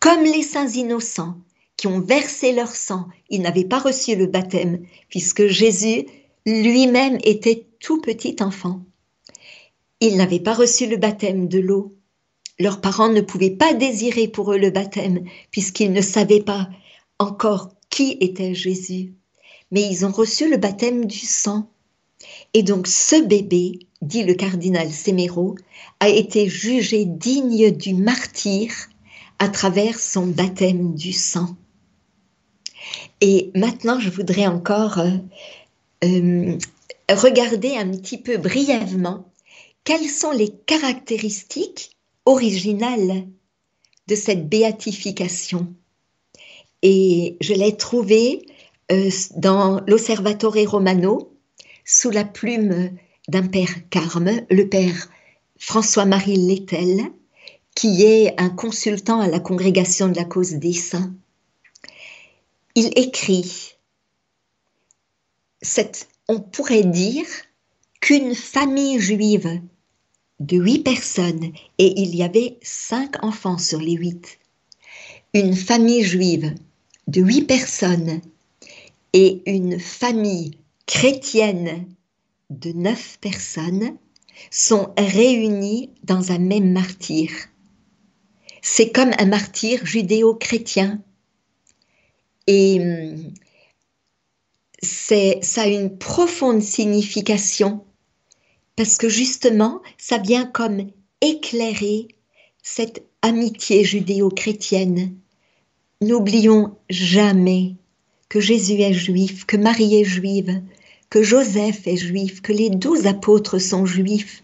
comme 0.00 0.24
les 0.24 0.42
saints 0.42 0.68
innocents 0.68 1.36
qui 1.76 1.86
ont 1.86 2.00
versé 2.00 2.52
leur 2.52 2.74
sang, 2.74 3.06
ils 3.28 3.42
n'avaient 3.42 3.66
pas 3.66 3.78
reçu 3.78 4.16
le 4.16 4.26
baptême, 4.26 4.86
puisque 5.10 5.46
Jésus 5.46 6.06
lui-même 6.46 7.18
était 7.22 7.66
tout 7.80 8.00
petit 8.00 8.36
enfant. 8.40 8.80
Ils 10.00 10.16
n'avaient 10.16 10.40
pas 10.40 10.54
reçu 10.54 10.86
le 10.86 10.96
baptême 10.96 11.48
de 11.48 11.58
l'eau. 11.58 11.94
Leurs 12.58 12.80
parents 12.80 13.10
ne 13.10 13.20
pouvaient 13.20 13.50
pas 13.50 13.74
désirer 13.74 14.26
pour 14.26 14.54
eux 14.54 14.58
le 14.58 14.70
baptême, 14.70 15.24
puisqu'ils 15.50 15.92
ne 15.92 16.00
savaient 16.00 16.42
pas 16.42 16.70
encore 17.18 17.74
qui 17.90 18.16
était 18.20 18.54
Jésus, 18.54 19.12
mais 19.70 19.82
ils 19.82 20.06
ont 20.06 20.12
reçu 20.12 20.48
le 20.50 20.56
baptême 20.56 21.04
du 21.04 21.18
sang. 21.18 21.70
Et 22.54 22.62
donc 22.62 22.86
ce 22.86 23.22
bébé, 23.22 23.80
dit 24.02 24.24
le 24.24 24.34
cardinal 24.34 24.90
Semero, 24.90 25.56
a 26.00 26.08
été 26.08 26.48
jugé 26.48 27.04
digne 27.04 27.70
du 27.70 27.94
martyr 27.94 28.72
à 29.38 29.48
travers 29.48 29.98
son 29.98 30.26
baptême 30.26 30.94
du 30.94 31.12
sang. 31.12 31.56
Et 33.20 33.50
maintenant, 33.54 33.98
je 33.98 34.10
voudrais 34.10 34.46
encore 34.46 34.98
euh, 34.98 35.10
euh, 36.04 36.58
regarder 37.10 37.76
un 37.76 37.90
petit 37.90 38.18
peu 38.18 38.36
brièvement 38.36 39.24
quelles 39.84 40.08
sont 40.08 40.32
les 40.32 40.50
caractéristiques 40.66 41.96
originales 42.24 43.26
de 44.08 44.14
cette 44.14 44.48
béatification. 44.48 45.74
Et 46.82 47.36
je 47.40 47.54
l'ai 47.54 47.76
trouvé 47.76 48.46
euh, 48.92 49.10
dans 49.36 49.80
l'Osservatore 49.86 50.56
Romano 50.66 51.35
sous 51.86 52.10
la 52.10 52.24
plume 52.24 52.90
d'un 53.28 53.46
père 53.46 53.88
carme, 53.88 54.42
le 54.50 54.68
père 54.68 55.08
François-Marie 55.58 56.36
Lettel, 56.36 57.00
qui 57.74 58.02
est 58.02 58.38
un 58.38 58.50
consultant 58.50 59.20
à 59.20 59.28
la 59.28 59.40
congrégation 59.40 60.08
de 60.08 60.16
la 60.16 60.24
cause 60.24 60.54
des 60.54 60.72
saints. 60.72 61.14
Il 62.74 62.90
écrit, 62.96 63.76
on 66.28 66.40
pourrait 66.40 66.84
dire 66.84 67.26
qu'une 68.00 68.34
famille 68.34 69.00
juive 69.00 69.60
de 70.40 70.56
huit 70.58 70.80
personnes, 70.80 71.52
et 71.78 72.00
il 72.00 72.14
y 72.14 72.22
avait 72.22 72.58
cinq 72.62 73.22
enfants 73.24 73.58
sur 73.58 73.80
les 73.80 73.94
huit, 73.94 74.38
une 75.32 75.54
famille 75.54 76.02
juive 76.02 76.54
de 77.06 77.22
huit 77.22 77.42
personnes 77.42 78.20
et 79.12 79.42
une 79.46 79.78
famille 79.78 80.58
chrétienne 80.86 81.86
de 82.50 82.72
neuf 82.72 83.18
personnes 83.20 83.96
sont 84.50 84.92
réunies 84.96 85.90
dans 86.04 86.32
un 86.32 86.38
même 86.38 86.72
martyr. 86.72 87.30
C'est 88.62 88.90
comme 88.90 89.12
un 89.18 89.26
martyr 89.26 89.84
judéo-chrétien. 89.84 91.02
Et 92.46 92.80
hum, 92.80 93.32
c'est, 94.82 95.40
ça 95.42 95.62
a 95.62 95.66
une 95.66 95.98
profonde 95.98 96.62
signification 96.62 97.84
parce 98.76 98.98
que 98.98 99.08
justement, 99.08 99.82
ça 99.96 100.18
vient 100.18 100.44
comme 100.44 100.90
éclairer 101.22 102.08
cette 102.62 103.02
amitié 103.22 103.84
judéo-chrétienne. 103.84 105.16
N'oublions 106.02 106.76
jamais 106.90 107.76
que 108.28 108.38
Jésus 108.38 108.80
est 108.80 108.92
juif, 108.92 109.46
que 109.46 109.56
Marie 109.56 109.96
est 109.96 110.04
juive, 110.04 110.60
que 111.16 111.22
Joseph 111.22 111.86
est 111.86 111.96
juif, 111.96 112.42
que 112.42 112.52
les 112.52 112.68
douze 112.68 113.06
apôtres 113.06 113.58
sont 113.58 113.86
juifs, 113.86 114.42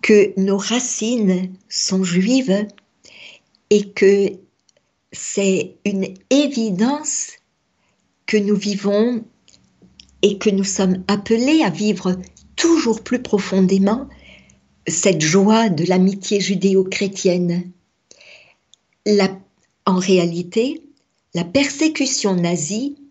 que 0.00 0.32
nos 0.38 0.58
racines 0.58 1.52
sont 1.68 2.04
juives 2.04 2.68
et 3.70 3.90
que 3.90 4.30
c'est 5.10 5.74
une 5.84 6.14
évidence 6.30 7.32
que 8.26 8.36
nous 8.36 8.54
vivons 8.54 9.24
et 10.22 10.38
que 10.38 10.50
nous 10.50 10.62
sommes 10.62 11.02
appelés 11.08 11.64
à 11.64 11.70
vivre 11.70 12.16
toujours 12.54 13.02
plus 13.02 13.20
profondément 13.20 14.08
cette 14.86 15.20
joie 15.20 15.68
de 15.68 15.84
l'amitié 15.84 16.40
judéo-chrétienne. 16.40 17.72
en 19.84 19.98
réalité, 19.98 20.80
la 21.34 21.42
persécution 21.42 22.36
nazie 22.36 23.03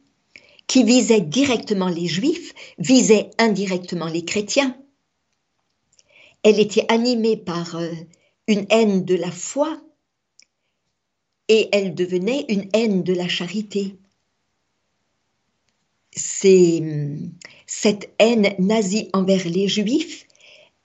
qui 0.74 0.84
visait 0.84 1.22
directement 1.22 1.88
les 1.88 2.08
juifs 2.08 2.52
visait 2.80 3.30
indirectement 3.38 4.08
les 4.08 4.26
chrétiens. 4.26 4.76
Elle 6.42 6.60
était 6.60 6.92
animée 6.92 7.38
par 7.38 7.76
euh, 7.76 7.92
une 8.48 8.66
haine 8.72 9.06
de 9.06 9.14
la 9.14 9.30
foi 9.30 9.80
et 11.48 11.70
elle 11.74 11.94
devenait 11.94 12.48
une 12.50 12.70
haine 12.74 13.04
de 13.04 13.14
la 13.14 13.28
charité. 13.28 13.98
Cette 16.16 18.10
haine 18.18 18.56
nazie 18.58 19.12
envers 19.14 19.48
les 19.48 19.68
Juifs 19.68 20.26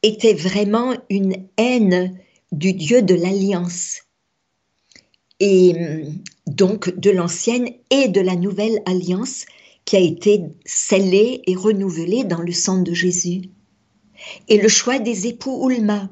était 0.03 0.35
vraiment 0.35 0.99
une 1.09 1.49
haine 1.57 2.21
du 2.53 2.75
Dieu 2.75 3.01
de 3.01 3.15
l'Alliance, 3.15 4.03
et 5.41 5.75
donc 6.47 6.95
de 6.95 7.11
l'ancienne 7.11 7.71
et 7.91 8.09
de 8.09 8.21
la 8.21 8.37
nouvelle 8.37 8.83
alliance 8.85 9.47
qui 9.89 9.97
a 9.97 10.01
été 10.01 10.43
scellée 10.67 11.41
et 11.47 11.55
renouvelée 11.55 12.23
dans 12.23 12.43
le 12.43 12.53
sang 12.53 12.83
de 12.83 12.93
Jésus. 12.93 13.45
Et 14.47 14.61
le 14.61 14.69
choix 14.69 14.99
des 14.99 15.29
époux 15.29 15.71
Ulma, 15.71 16.11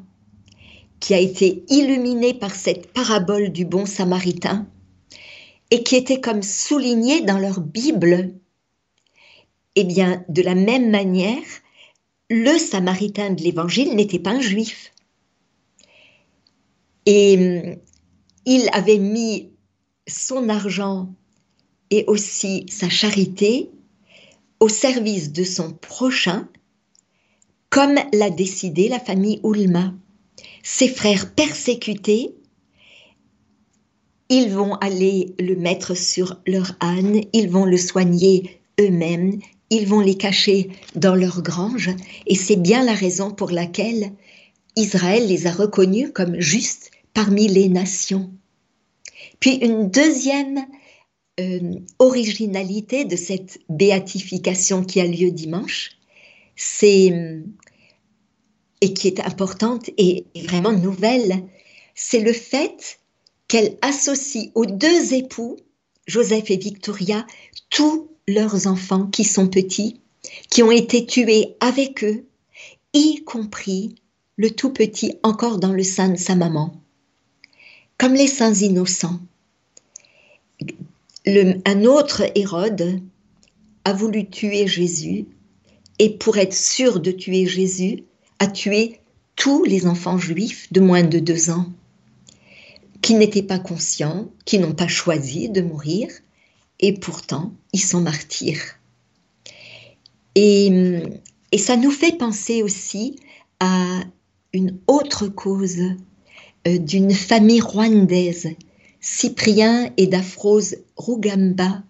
qui 0.98 1.12
a 1.12 1.18
été 1.18 1.62
illuminé 1.68 2.32
par 2.32 2.54
cette 2.54 2.90
parabole 2.94 3.50
du 3.50 3.66
bon 3.66 3.84
samaritain, 3.84 4.66
et 5.70 5.82
qui 5.82 5.94
était 5.94 6.22
comme 6.22 6.42
souligné 6.42 7.20
dans 7.20 7.36
leur 7.36 7.60
Bible 7.60 8.32
eh 9.74 9.84
bien, 9.84 10.24
de 10.30 10.40
la 10.40 10.54
même 10.54 10.90
manière, 10.90 11.44
le 12.30 12.56
samaritain 12.56 13.34
de 13.34 13.42
l'évangile 13.42 13.94
n'était 13.94 14.18
pas 14.18 14.30
un 14.30 14.40
juif. 14.40 14.90
Et 17.04 17.36
hum, 17.36 17.76
il 18.46 18.70
avait 18.72 18.96
mis 18.96 19.50
son 20.08 20.48
argent 20.48 21.10
et 21.90 22.04
aussi 22.06 22.66
sa 22.68 22.88
charité 22.88 23.70
au 24.60 24.68
service 24.68 25.32
de 25.32 25.44
son 25.44 25.72
prochain, 25.72 26.48
comme 27.70 27.98
l'a 28.12 28.30
décidé 28.30 28.88
la 28.88 29.00
famille 29.00 29.40
Ulma. 29.44 29.92
Ses 30.62 30.88
frères 30.88 31.34
persécutés, 31.34 32.34
ils 34.28 34.50
vont 34.50 34.74
aller 34.76 35.34
le 35.38 35.54
mettre 35.54 35.94
sur 35.94 36.40
leur 36.46 36.72
âne, 36.80 37.20
ils 37.32 37.48
vont 37.48 37.64
le 37.64 37.76
soigner 37.76 38.60
eux-mêmes, 38.80 39.38
ils 39.70 39.86
vont 39.86 40.00
les 40.00 40.16
cacher 40.16 40.70
dans 40.94 41.14
leur 41.14 41.42
grange, 41.42 41.90
et 42.26 42.34
c'est 42.34 42.56
bien 42.56 42.84
la 42.84 42.94
raison 42.94 43.30
pour 43.30 43.50
laquelle 43.50 44.12
Israël 44.74 45.26
les 45.26 45.46
a 45.46 45.52
reconnus 45.52 46.10
comme 46.14 46.40
justes 46.40 46.90
parmi 47.14 47.48
les 47.48 47.68
nations. 47.68 48.30
Puis 49.40 49.56
une 49.56 49.90
deuxième 49.90 50.66
euh, 51.40 51.74
originalité 51.98 53.04
de 53.04 53.16
cette 53.16 53.58
béatification 53.68 54.84
qui 54.84 55.00
a 55.00 55.06
lieu 55.06 55.30
dimanche, 55.30 55.90
c'est 56.56 57.42
et 58.80 58.92
qui 58.92 59.08
est 59.08 59.20
importante 59.20 59.90
et 59.96 60.24
vraiment 60.44 60.72
nouvelle, 60.72 61.42
c'est 61.94 62.20
le 62.20 62.32
fait 62.32 62.98
qu'elle 63.48 63.76
associe 63.80 64.50
aux 64.54 64.66
deux 64.66 65.14
époux, 65.14 65.56
Joseph 66.06 66.50
et 66.50 66.56
Victoria, 66.56 67.26
tout 67.70 68.08
leurs 68.28 68.66
enfants 68.66 69.06
qui 69.06 69.24
sont 69.24 69.48
petits, 69.48 70.00
qui 70.50 70.62
ont 70.62 70.70
été 70.70 71.06
tués 71.06 71.56
avec 71.60 72.04
eux, 72.04 72.24
y 72.92 73.22
compris 73.24 73.94
le 74.36 74.50
tout 74.50 74.70
petit 74.70 75.14
encore 75.22 75.58
dans 75.58 75.72
le 75.72 75.82
sein 75.82 76.08
de 76.08 76.18
sa 76.18 76.34
maman. 76.34 76.74
Comme 77.98 78.14
les 78.14 78.26
saints 78.26 78.54
innocents. 78.54 79.20
Un 81.26 81.84
autre 81.84 82.22
Hérode 82.34 83.00
a 83.84 83.92
voulu 83.92 84.28
tuer 84.28 84.66
Jésus 84.66 85.26
et 85.98 86.10
pour 86.10 86.36
être 86.36 86.54
sûr 86.54 87.00
de 87.00 87.10
tuer 87.10 87.46
Jésus, 87.46 88.04
a 88.38 88.46
tué 88.46 89.00
tous 89.34 89.64
les 89.64 89.86
enfants 89.86 90.18
juifs 90.18 90.72
de 90.72 90.80
moins 90.80 91.02
de 91.02 91.18
deux 91.18 91.50
ans, 91.50 91.66
qui 93.02 93.14
n'étaient 93.14 93.42
pas 93.42 93.58
conscients, 93.58 94.30
qui 94.44 94.58
n'ont 94.58 94.74
pas 94.74 94.88
choisi 94.88 95.48
de 95.48 95.60
mourir, 95.60 96.08
et 96.80 96.92
pourtant 96.94 97.52
ils 97.72 97.80
sont 97.80 98.00
martyrs. 98.00 98.62
Et, 100.34 101.02
ça 101.58 101.76
nous 101.76 101.90
fait 101.90 102.12
penser 102.18 102.62
aussi 102.62 103.16
à 103.60 104.00
une 104.52 104.78
autre 104.86 105.26
cause 105.26 105.80
euh, 106.66 106.78
d'une 106.78 107.14
famille 107.14 107.62
rwandaise, 107.62 108.48
Cyprien 109.08 109.92
et 109.96 110.08
d'Afrose 110.08 110.78
Rugamba, 110.96 111.84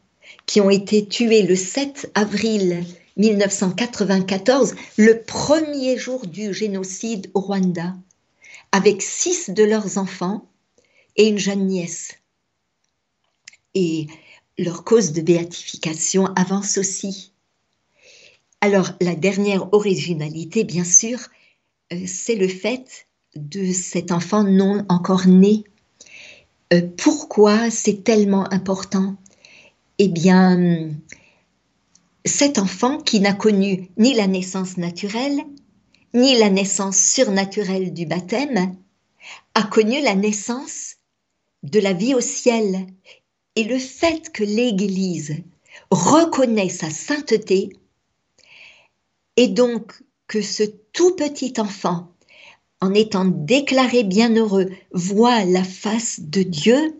qui 0.45 0.61
ont 0.61 0.69
été 0.69 1.09
tués 1.09 1.45
le 1.45 1.57
7 1.57 2.11
avril 2.15 2.85
1994, 3.17 4.75
le 4.99 5.23
premier 5.23 5.97
jour 5.97 6.27
du 6.27 6.53
génocide 6.53 7.31
au 7.33 7.41
Rwanda, 7.41 7.97
avec 8.71 9.01
six 9.01 9.49
de 9.49 9.65
leurs 9.65 9.97
enfants 9.97 10.47
et 11.17 11.27
une 11.27 11.39
jeune 11.39 11.67
nièce. 11.67 12.19
Et 13.75 14.09
leur 14.59 14.85
cause 14.85 15.13
de 15.13 15.23
béatification 15.23 16.27
avance 16.37 16.77
aussi. 16.77 17.33
Alors, 18.61 18.93
la 19.01 19.15
dernière 19.15 19.73
originalité, 19.73 20.65
bien 20.65 20.85
sûr, 20.85 21.19
euh, 21.95 22.05
c'est 22.07 22.37
le 22.37 22.49
fait 22.49 23.09
de 23.35 23.73
cet 23.73 24.13
enfant 24.13 24.45
non 24.45 24.85
encore 24.91 25.27
né. 25.27 25.65
Euh, 26.73 26.83
pourquoi 26.97 27.71
c'est 27.71 28.03
tellement 28.03 28.53
important? 28.53 29.17
Eh 29.99 30.09
bien, 30.09 30.91
cet 32.25 32.59
enfant 32.59 32.99
qui 32.99 33.21
n'a 33.21 33.35
connu 33.35 33.89
ni 33.97 34.15
la 34.15 34.27
naissance 34.27 34.77
naturelle, 34.77 35.41
ni 36.13 36.37
la 36.37 36.51
naissance 36.51 36.99
surnaturelle 36.99 37.93
du 37.93 38.05
baptême, 38.05 38.77
a 39.55 39.63
connu 39.63 40.03
la 40.03 40.15
naissance 40.15 40.97
de 41.63 41.79
la 41.79 41.93
vie 41.93 42.15
au 42.15 42.21
ciel. 42.21 42.87
Et 43.55 43.65
le 43.65 43.79
fait 43.79 44.33
que 44.33 44.45
l'Église 44.45 45.37
reconnaît 45.91 46.69
sa 46.69 46.91
sainteté, 46.91 47.71
et 49.37 49.49
donc 49.49 50.03
que 50.27 50.43
ce 50.43 50.65
tout 50.93 51.15
petit 51.15 51.55
enfant, 51.59 52.13
en 52.81 52.95
étant 52.95 53.25
déclaré 53.25 54.05
bienheureux, 54.05 54.71
voit 54.93 55.45
la 55.45 55.65
face 55.65 56.21
de 56.21 56.43
Dieu, 56.43 56.97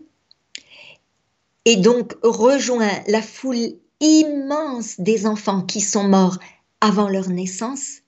et 1.65 1.75
donc 1.75 2.15
rejoint 2.23 3.03
la 3.07 3.21
foule 3.21 3.75
immense 3.99 4.99
des 4.99 5.25
enfants 5.25 5.61
qui 5.61 5.81
sont 5.81 6.07
morts 6.07 6.37
avant 6.81 7.09
leur 7.09 7.29
naissance, 7.29 8.01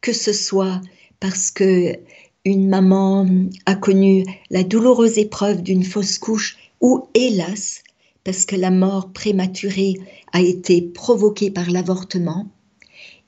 que 0.00 0.12
ce 0.12 0.32
soit 0.32 0.80
parce 1.20 1.50
que 1.50 1.98
une 2.44 2.68
maman 2.68 3.26
a 3.66 3.74
connu 3.74 4.24
la 4.50 4.64
douloureuse 4.64 5.18
épreuve 5.18 5.62
d'une 5.62 5.84
fausse 5.84 6.18
couche 6.18 6.58
ou 6.80 7.08
hélas 7.14 7.82
parce 8.24 8.46
que 8.46 8.56
la 8.56 8.70
mort 8.70 9.12
prématurée 9.12 9.94
a 10.32 10.40
été 10.40 10.82
provoquée 10.82 11.50
par 11.50 11.70
l'avortement, 11.70 12.48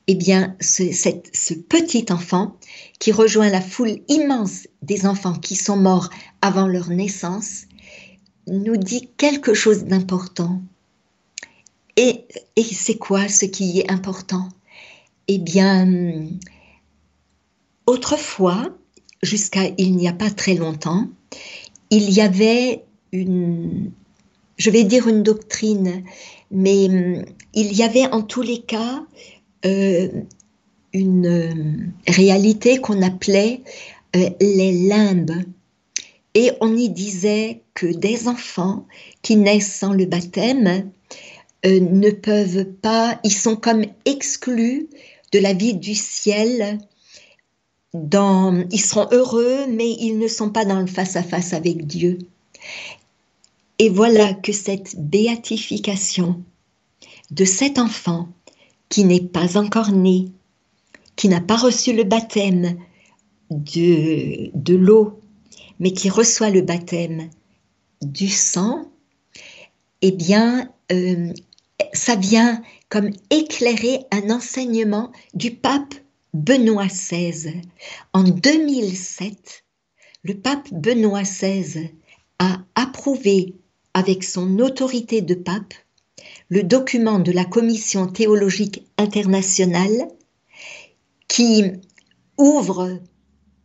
eh 0.07 0.15
bien, 0.15 0.55
ce, 0.61 1.53
petit 1.53 2.05
enfant 2.09 2.55
qui 2.99 3.11
rejoint 3.11 3.49
la 3.49 3.61
foule 3.61 3.99
immense 4.07 4.67
des 4.81 5.05
enfants 5.05 5.33
qui 5.33 5.55
sont 5.55 5.75
morts 5.75 6.09
avant 6.41 6.65
leur 6.65 6.89
naissance 6.89 7.63
nous 8.47 8.77
dit 8.77 9.09
quelque 9.17 9.53
chose 9.53 9.83
d'important. 9.83 10.61
Et, 11.97 12.25
c'est 12.71 12.97
quoi 12.97 13.27
ce 13.27 13.45
qui 13.45 13.81
est 13.81 13.91
important? 13.91 14.47
Eh 15.27 15.39
bien, 15.39 16.29
autrefois, 17.85 18.69
jusqu'à 19.21 19.63
il 19.77 19.97
n'y 19.97 20.07
a 20.07 20.13
pas 20.13 20.31
très 20.31 20.53
longtemps, 20.53 21.07
il 21.89 22.09
y 22.11 22.21
avait 22.21 22.85
une, 23.11 23.91
je 24.57 24.69
vais 24.69 24.85
dire 24.85 25.09
une 25.09 25.23
doctrine, 25.23 26.03
mais 26.49 26.87
hum, 26.87 27.25
il 27.53 27.73
y 27.73 27.83
avait 27.83 28.07
en 28.07 28.21
tous 28.21 28.41
les 28.41 28.61
cas 28.61 29.03
une 29.63 31.25
euh, 31.25 31.53
réalité 32.07 32.77
qu'on 32.77 33.01
appelait 33.01 33.61
euh, 34.15 34.29
les 34.39 34.87
limbes. 34.87 35.43
Et 36.33 36.51
on 36.61 36.75
y 36.75 36.89
disait 36.89 37.61
que 37.73 37.87
des 37.87 38.27
enfants 38.27 38.85
qui 39.21 39.35
naissent 39.35 39.73
sans 39.73 39.93
le 39.93 40.05
baptême 40.05 40.91
ne 41.65 42.11
peuvent 42.11 42.65
pas, 42.65 43.19
ils 43.23 43.33
sont 43.33 43.55
comme 43.55 43.83
exclus 44.05 44.87
de 45.31 45.39
la 45.39 45.53
vie 45.53 45.73
du 45.73 45.95
ciel. 45.95 46.77
Dans, 47.93 48.65
ils 48.71 48.81
seront 48.81 49.07
heureux, 49.11 49.65
mais 49.67 49.89
ils 49.99 50.19
ne 50.19 50.27
sont 50.27 50.51
pas 50.51 50.65
dans 50.65 50.79
le 50.79 50.87
face-à-face 50.87 51.53
avec 51.53 51.87
Dieu. 51.87 52.19
Et 53.79 53.89
voilà 53.89 54.33
que 54.33 54.51
cette 54.51 54.95
béatification 54.97 56.41
de 57.31 57.45
cet 57.45 57.77
enfant 57.79 58.29
qui 58.89 59.03
n'est 59.03 59.21
pas 59.21 59.57
encore 59.57 59.91
né, 59.91 60.31
qui 61.15 61.29
n'a 61.29 61.41
pas 61.41 61.57
reçu 61.57 61.93
le 61.93 62.03
baptême 62.03 62.77
de, 63.49 64.49
de 64.53 64.75
l'eau, 64.75 65.19
mais 65.79 65.91
qui 65.91 66.09
reçoit 66.09 66.49
le 66.49 66.61
baptême 66.61 67.29
du 68.01 68.29
sang, 68.29 68.91
eh 70.01 70.11
bien, 70.11 70.71
euh, 70.91 71.33
ça 71.93 72.15
vient 72.15 72.61
comme 72.89 73.09
éclairer 73.29 74.05
un 74.11 74.29
enseignement 74.29 75.11
du 75.33 75.51
pape 75.51 75.95
Benoît 76.33 76.87
XVI. 76.87 77.61
En 78.13 78.23
2007, 78.23 79.63
le 80.23 80.35
pape 80.35 80.71
Benoît 80.71 81.23
XVI 81.23 81.91
a 82.39 82.59
approuvé 82.75 83.55
avec 83.93 84.23
son 84.23 84.59
autorité 84.59 85.21
de 85.21 85.33
pape 85.33 85.73
le 86.49 86.63
document 86.63 87.19
de 87.19 87.31
la 87.31 87.45
Commission 87.45 88.07
théologique 88.07 88.85
internationale 88.97 90.07
qui 91.27 91.63
ouvre 92.37 92.99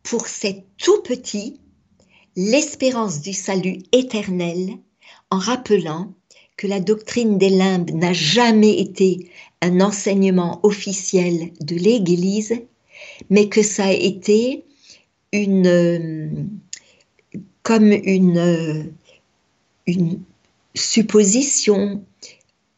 pour 0.03 0.27
ces 0.27 0.63
tout 0.77 1.01
petits 1.03 1.59
l'espérance 2.35 3.21
du 3.21 3.33
salut 3.33 3.79
éternel 3.91 4.77
en 5.29 5.37
rappelant 5.37 6.13
que 6.57 6.67
la 6.67 6.79
doctrine 6.79 7.37
des 7.37 7.49
limbes 7.49 7.91
n'a 7.91 8.13
jamais 8.13 8.79
été 8.79 9.29
un 9.61 9.81
enseignement 9.81 10.59
officiel 10.63 11.51
de 11.61 11.75
l'Église, 11.75 12.53
mais 13.29 13.49
que 13.49 13.63
ça 13.63 13.85
a 13.85 13.91
été 13.91 14.65
une, 15.31 16.49
comme 17.63 17.91
une, 17.91 18.93
une 19.87 20.19
supposition, 20.75 22.03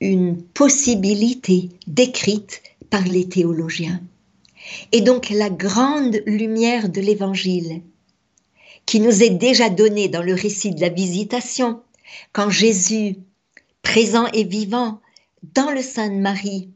une 0.05 0.41
possibilité 0.41 1.69
décrite 1.87 2.61
par 2.89 3.03
les 3.03 3.27
théologiens. 3.27 4.01
Et 4.91 5.01
donc 5.01 5.29
la 5.29 5.49
grande 5.49 6.21
lumière 6.25 6.89
de 6.89 7.01
l'Évangile, 7.01 7.81
qui 8.85 8.99
nous 8.99 9.23
est 9.23 9.31
déjà 9.31 9.69
donnée 9.69 10.07
dans 10.07 10.21
le 10.21 10.33
récit 10.33 10.71
de 10.71 10.81
la 10.81 10.89
visitation, 10.89 11.81
quand 12.31 12.49
Jésus, 12.49 13.17
présent 13.81 14.27
et 14.33 14.43
vivant 14.43 15.01
dans 15.53 15.71
le 15.71 15.81
sein 15.81 16.09
de 16.09 16.19
Marie, 16.19 16.69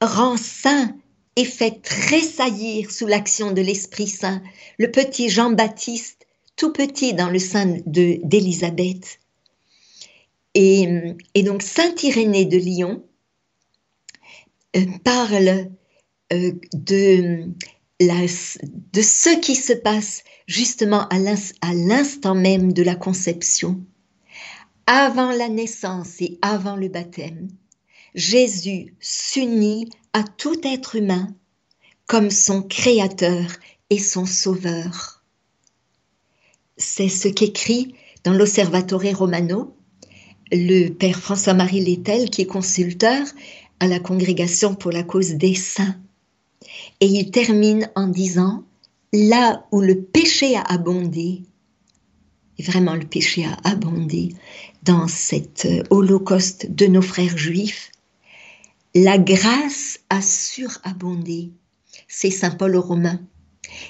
rend 0.00 0.36
saint 0.36 0.94
et 1.36 1.44
fait 1.44 1.82
tressaillir 1.82 2.90
sous 2.90 3.06
l'action 3.06 3.52
de 3.52 3.60
l'Esprit 3.60 4.08
Saint 4.08 4.42
le 4.78 4.90
petit 4.90 5.28
Jean-Baptiste, 5.28 6.26
tout 6.56 6.72
petit 6.72 7.14
dans 7.14 7.30
le 7.30 7.38
sein 7.38 7.76
d'Élisabeth. 7.86 9.19
Et, 10.54 10.86
donc 11.44 11.62
Saint 11.62 11.94
Irénée 12.02 12.44
de 12.44 12.56
Lyon 12.56 13.04
euh, 14.76 14.84
parle 15.04 15.70
euh, 16.32 16.52
de, 16.72 17.44
de 18.00 19.02
ce 19.02 19.38
qui 19.38 19.54
se 19.54 19.72
passe 19.72 20.24
justement 20.46 21.06
à 21.08 21.74
l'instant 21.74 22.34
même 22.34 22.72
de 22.72 22.82
la 22.82 22.96
conception, 22.96 23.84
avant 24.86 25.30
la 25.30 25.48
naissance 25.48 26.20
et 26.20 26.38
avant 26.42 26.76
le 26.76 26.88
baptême. 26.88 27.48
Jésus 28.14 28.96
s'unit 28.98 29.88
à 30.12 30.24
tout 30.24 30.60
être 30.64 30.96
humain 30.96 31.32
comme 32.06 32.30
son 32.30 32.62
créateur 32.62 33.46
et 33.90 33.98
son 34.00 34.26
sauveur. 34.26 35.22
C'est 36.76 37.08
ce 37.08 37.28
qu'écrit 37.28 37.94
dans 38.24 38.32
l'Osservatore 38.32 39.14
Romano 39.14 39.76
le 40.52 40.88
père 40.88 41.20
François-Marie 41.20 41.80
Lettel, 41.80 42.30
qui 42.30 42.42
est 42.42 42.46
consulteur 42.46 43.26
à 43.78 43.86
la 43.86 44.00
congrégation 44.00 44.74
pour 44.74 44.90
la 44.90 45.02
cause 45.02 45.32
des 45.32 45.54
saints. 45.54 45.96
Et 47.00 47.06
il 47.06 47.30
termine 47.30 47.90
en 47.94 48.08
disant, 48.08 48.64
là 49.12 49.66
où 49.72 49.80
le 49.80 50.00
péché 50.00 50.56
a 50.56 50.62
abondé, 50.62 51.42
et 52.58 52.62
vraiment 52.62 52.94
le 52.94 53.06
péché 53.06 53.44
a 53.44 53.56
abondé 53.64 54.34
dans 54.82 55.08
cet 55.08 55.66
holocauste 55.90 56.70
de 56.70 56.86
nos 56.86 57.02
frères 57.02 57.38
juifs, 57.38 57.90
la 58.94 59.18
grâce 59.18 60.00
a 60.10 60.20
surabondé. 60.20 61.52
C'est 62.08 62.30
Saint 62.30 62.50
Paul 62.50 62.76
aux 62.76 62.82
Romains. 62.82 63.20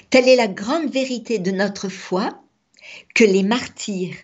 Telle 0.09 0.27
est 0.27 0.35
la 0.35 0.47
grande 0.47 0.91
vérité 0.91 1.39
de 1.39 1.51
notre 1.51 1.89
foi 1.89 2.43
que 3.15 3.23
les 3.23 3.43
martyrs, 3.43 4.15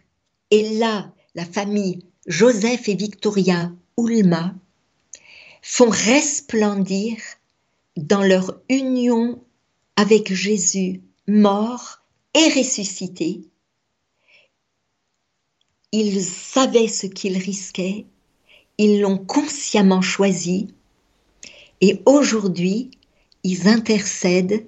et 0.52 0.78
là 0.78 1.12
la 1.36 1.45
famille 1.45 2.00
Joseph 2.27 2.89
et 2.89 2.95
Victoria 2.95 3.71
Ulma 3.97 4.53
font 5.61 5.89
resplendir 5.89 7.17
dans 7.95 8.21
leur 8.21 8.59
union 8.69 9.41
avec 9.95 10.33
Jésus 10.33 11.01
mort 11.27 12.01
et 12.33 12.49
ressuscité. 12.49 13.41
Ils 15.93 16.21
savaient 16.21 16.89
ce 16.89 17.07
qu'ils 17.07 17.37
risquaient, 17.37 18.05
ils 18.77 18.99
l'ont 18.99 19.17
consciemment 19.17 20.01
choisi. 20.01 20.67
Et 21.79 22.01
aujourd'hui 22.05 22.91
ils 23.43 23.69
intercèdent 23.69 24.67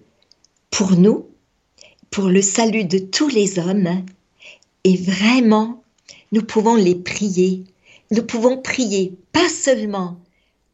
pour 0.69 0.91
nous, 0.91 1.27
pour 2.09 2.29
le 2.29 2.41
salut 2.41 2.85
de 2.85 2.99
tous 2.99 3.27
les 3.27 3.59
hommes. 3.59 4.05
Et 4.85 4.95
vraiment 4.95 5.78
nous 6.31 6.43
pouvons 6.43 6.75
les 6.75 6.95
prier. 6.95 7.63
Nous 8.11 8.23
pouvons 8.23 8.57
prier 8.57 9.13
pas 9.31 9.49
seulement 9.49 10.19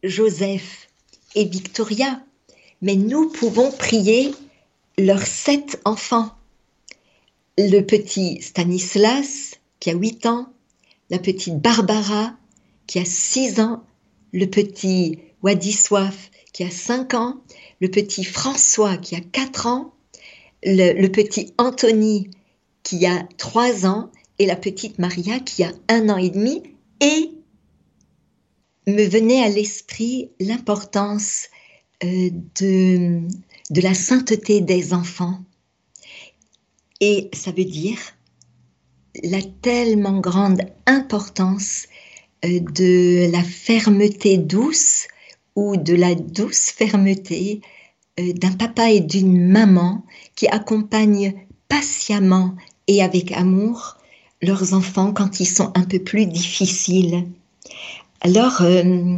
Joseph 0.04 0.90
et 1.36 1.46
Victoria, 1.46 2.22
mais 2.82 2.96
nous 2.96 3.30
pouvons 3.30 3.72
prier 3.72 4.34
leurs 4.98 5.26
sept 5.26 5.80
enfants. 5.86 6.32
Le 7.58 7.82
petit 7.82 8.42
Stanislas, 8.42 9.56
qui 9.80 9.90
a 9.90 9.94
huit 9.94 10.26
ans, 10.26 10.48
la 11.10 11.20
petite 11.20 11.60
Barbara, 11.60 12.34
qui 12.88 13.00
a 13.00 13.06
six 13.06 13.60
ans, 13.60 13.84
le 14.34 14.46
petit 14.46 15.20
Wadiswaf 15.42 16.32
qui 16.56 16.64
a 16.64 16.72
5 16.72 17.14
ans, 17.16 17.42
le 17.82 17.90
petit 17.90 18.24
François 18.24 18.96
qui 18.96 19.16
a 19.16 19.20
4 19.20 19.68
ans, 19.68 19.94
le, 20.64 21.08
petit 21.10 21.54
Anthony 21.58 22.30
qui 22.82 23.06
a 23.06 23.28
3 23.38 23.86
ans 23.86 24.10
et 24.40 24.46
la 24.46 24.56
petite 24.56 25.00
Maria 25.00 25.40
qui 25.40 25.64
a 25.64 25.72
un 25.90 26.10
an 26.10 26.18
et 26.18 26.30
demi 26.30 26.64
et 27.02 27.32
me 28.88 29.04
venait 29.04 29.44
à 29.44 29.50
l'esprit 29.50 30.32
l'importance 30.40 31.48
euh, 32.04 32.30
de, 32.60 33.22
de 33.70 33.82
la 33.82 33.94
sainteté 33.94 34.62
des 34.62 34.94
enfants. 34.94 35.40
Et 37.02 37.30
ça 37.34 37.52
veut 37.52 37.66
dire 37.66 37.98
la 39.24 39.42
tellement 39.42 40.20
grande 40.20 40.62
importance 40.86 41.88
euh, 42.46 42.60
de 42.60 43.32
la 43.32 43.44
fermeté 43.44 44.38
douce 44.38 45.08
ou 45.56 45.78
de 45.78 45.96
la 45.96 46.16
douce 46.16 46.70
fermeté 46.72 47.62
euh, 48.20 48.34
d'un 48.34 48.52
papa 48.52 48.92
et 48.92 49.00
d'une 49.00 49.48
maman 49.48 50.06
qui 50.36 50.48
accompagnent 50.48 51.34
patiemment 51.70 52.56
et 52.88 53.02
avec 53.02 53.32
amour 53.32 53.98
leurs 54.42 54.74
enfants 54.74 55.14
quand 55.14 55.40
ils 55.40 55.48
sont 55.48 55.72
un 55.76 55.84
peu 55.84 56.00
plus 56.00 56.26
difficiles. 56.26 57.28
Alors, 58.22 58.62
euh, 58.62 59.18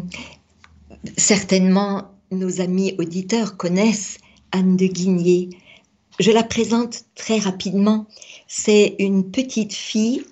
certainement, 1.17 2.11
nos 2.31 2.61
amis 2.61 2.95
auditeurs 2.97 3.57
connaissent 3.57 4.17
Anne 4.51 4.77
de 4.77 4.87
Guigné. 4.87 5.49
Je 6.19 6.31
la 6.31 6.43
présente 6.43 7.03
très 7.15 7.37
rapidement. 7.37 8.07
C'est 8.47 8.95
une 8.99 9.31
petite 9.31 9.73
fille 9.73 10.25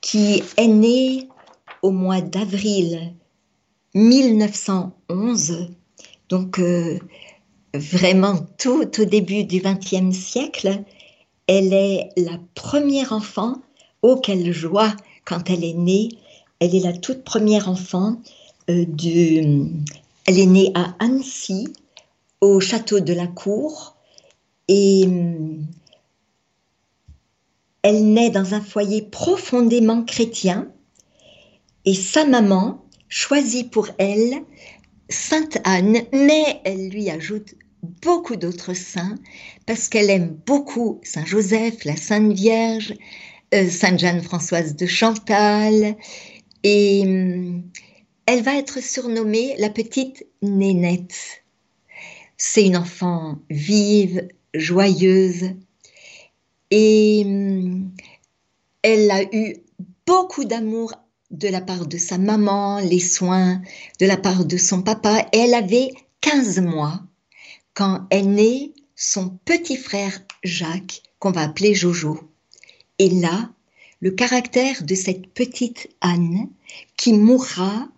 qui 0.00 0.42
est 0.56 0.68
née 0.68 1.28
au 1.82 1.90
mois 1.90 2.20
d'avril 2.20 3.14
1911, 3.94 5.68
donc 6.28 6.58
euh, 6.58 6.98
vraiment 7.74 8.38
tout 8.58 8.88
au 9.00 9.04
début 9.04 9.44
du 9.44 9.60
XXe 9.60 10.16
siècle. 10.16 10.82
Elle 11.46 11.72
est 11.72 12.08
la 12.16 12.38
première 12.54 13.12
enfant, 13.12 13.60
oh 14.02 14.16
quelle 14.16 14.52
joie 14.52 14.94
quand 15.24 15.50
elle 15.50 15.64
est 15.64 15.74
née. 15.74 16.08
Elle 16.60 16.74
est 16.74 16.80
la 16.80 16.92
toute 16.92 17.24
première 17.24 17.68
enfant 17.68 18.20
euh. 18.70 18.84
Elle 20.24 20.38
est 20.38 20.46
née 20.46 20.70
à 20.74 20.94
Annecy, 21.00 21.66
au 22.40 22.60
château 22.60 23.00
de 23.00 23.12
la 23.12 23.26
Cour, 23.26 23.96
et 24.68 25.04
elle 27.82 28.12
naît 28.12 28.30
dans 28.30 28.54
un 28.54 28.60
foyer 28.60 29.02
profondément 29.02 30.04
chrétien 30.04 30.68
et 31.84 31.94
sa 31.94 32.24
maman 32.24 32.84
choisit 33.08 33.68
pour 33.70 33.88
elle 33.98 34.42
Sainte 35.08 35.58
Anne, 35.64 35.98
mais 36.12 36.60
elle 36.64 36.88
lui 36.88 37.10
ajoute 37.10 37.54
beaucoup 37.82 38.36
d'autres 38.36 38.74
saints 38.74 39.16
parce 39.66 39.88
qu'elle 39.88 40.10
aime 40.10 40.38
beaucoup 40.46 41.00
Saint 41.02 41.26
Joseph, 41.26 41.84
la 41.84 41.96
Sainte 41.96 42.32
Vierge, 42.32 42.94
euh, 43.54 43.68
Sainte 43.68 43.98
Jeanne 43.98 44.22
Françoise 44.22 44.76
de 44.76 44.86
Chantal 44.86 45.96
et 46.62 47.02
hum, 47.04 47.62
elle 48.26 48.42
va 48.42 48.56
être 48.56 48.82
surnommée 48.82 49.54
la 49.58 49.70
petite 49.70 50.26
Nénette. 50.42 51.42
C'est 52.36 52.64
une 52.64 52.76
enfant 52.76 53.38
vive, 53.50 54.28
joyeuse 54.54 55.50
et 56.70 57.22
hum, 57.24 57.90
elle 58.82 59.10
a 59.10 59.22
eu 59.32 59.56
beaucoup 60.06 60.44
d'amour 60.44 60.94
de 61.30 61.48
la 61.48 61.60
part 61.60 61.86
de 61.86 61.98
sa 61.98 62.18
maman, 62.18 62.78
les 62.78 63.00
soins 63.00 63.62
de 64.00 64.06
la 64.06 64.16
part 64.16 64.44
de 64.44 64.56
son 64.56 64.82
papa. 64.82 65.26
elle 65.32 65.54
avait 65.54 65.92
15 66.20 66.60
mois 66.60 67.02
quand 67.74 68.06
est 68.10 68.22
né 68.22 68.74
son 68.94 69.30
petit 69.44 69.76
frère 69.76 70.20
Jacques, 70.44 71.02
qu'on 71.18 71.30
va 71.30 71.42
appeler 71.42 71.74
Jojo. 71.74 72.31
Et 73.02 73.08
là, 73.08 73.50
le 73.98 74.12
caractère 74.12 74.84
de 74.84 74.94
cette 74.94 75.26
petite 75.26 75.88
Anne, 76.02 76.48
qui 76.96 77.12
mourra 77.14 77.88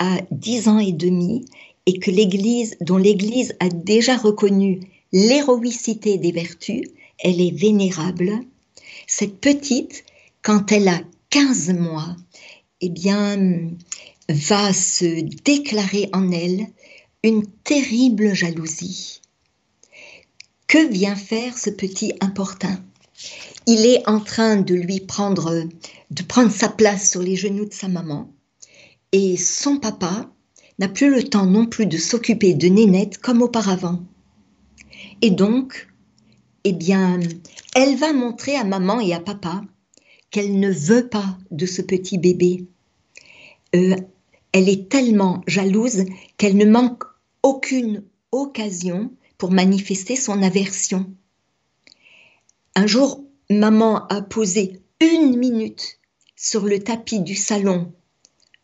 à 0.00 0.18
10 0.32 0.66
ans 0.66 0.80
et 0.80 0.90
demi, 0.90 1.44
et 1.86 2.00
que 2.00 2.10
l'Église, 2.10 2.76
dont 2.80 2.96
l'Église 2.96 3.54
a 3.60 3.68
déjà 3.68 4.16
reconnu 4.16 4.80
l'héroïcité 5.12 6.18
des 6.18 6.32
vertus, 6.32 6.82
elle 7.20 7.40
est 7.40 7.56
vénérable. 7.56 8.32
Cette 9.06 9.38
petite, 9.38 10.02
quand 10.42 10.72
elle 10.72 10.88
a 10.88 11.00
15 11.30 11.74
mois, 11.74 12.16
eh 12.80 12.88
bien, 12.88 13.70
va 14.28 14.72
se 14.72 15.20
déclarer 15.44 16.08
en 16.12 16.32
elle 16.32 16.66
une 17.22 17.46
terrible 17.62 18.34
jalousie. 18.34 19.20
Que 20.66 20.88
vient 20.88 21.14
faire 21.14 21.56
ce 21.56 21.70
petit 21.70 22.14
importun? 22.20 22.82
Il 23.66 23.86
est 23.86 24.08
en 24.08 24.20
train 24.20 24.56
de 24.56 24.74
lui 24.74 25.00
prendre, 25.00 25.64
de 26.10 26.22
prendre 26.22 26.50
sa 26.50 26.68
place 26.68 27.10
sur 27.10 27.22
les 27.22 27.36
genoux 27.36 27.66
de 27.66 27.74
sa 27.74 27.88
maman, 27.88 28.32
et 29.12 29.36
son 29.36 29.78
papa 29.78 30.30
n'a 30.78 30.88
plus 30.88 31.10
le 31.10 31.22
temps 31.22 31.46
non 31.46 31.66
plus 31.66 31.86
de 31.86 31.98
s'occuper 31.98 32.54
de 32.54 32.68
Nénette 32.68 33.18
comme 33.18 33.42
auparavant. 33.42 34.00
Et 35.20 35.30
donc, 35.30 35.88
eh 36.64 36.72
bien, 36.72 37.20
elle 37.74 37.96
va 37.96 38.12
montrer 38.12 38.56
à 38.56 38.64
maman 38.64 39.00
et 39.00 39.12
à 39.12 39.20
papa 39.20 39.62
qu'elle 40.30 40.58
ne 40.58 40.70
veut 40.70 41.08
pas 41.08 41.38
de 41.50 41.66
ce 41.66 41.82
petit 41.82 42.18
bébé. 42.18 42.66
Euh, 43.74 43.96
elle 44.52 44.68
est 44.68 44.88
tellement 44.88 45.42
jalouse 45.46 46.04
qu'elle 46.36 46.56
ne 46.56 46.64
manque 46.64 47.04
aucune 47.42 48.04
occasion 48.32 49.12
pour 49.38 49.50
manifester 49.50 50.16
son 50.16 50.42
aversion. 50.42 51.12
Un 52.74 52.86
jour, 52.86 53.24
maman 53.50 54.06
a 54.08 54.22
posé 54.22 54.80
une 55.00 55.36
minute 55.36 55.98
sur 56.36 56.64
le 56.64 56.78
tapis 56.78 57.20
du 57.20 57.34
salon 57.34 57.92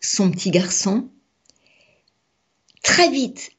son 0.01 0.31
petit 0.31 0.51
garçon. 0.51 1.09
Très 2.83 3.11
vite, 3.11 3.51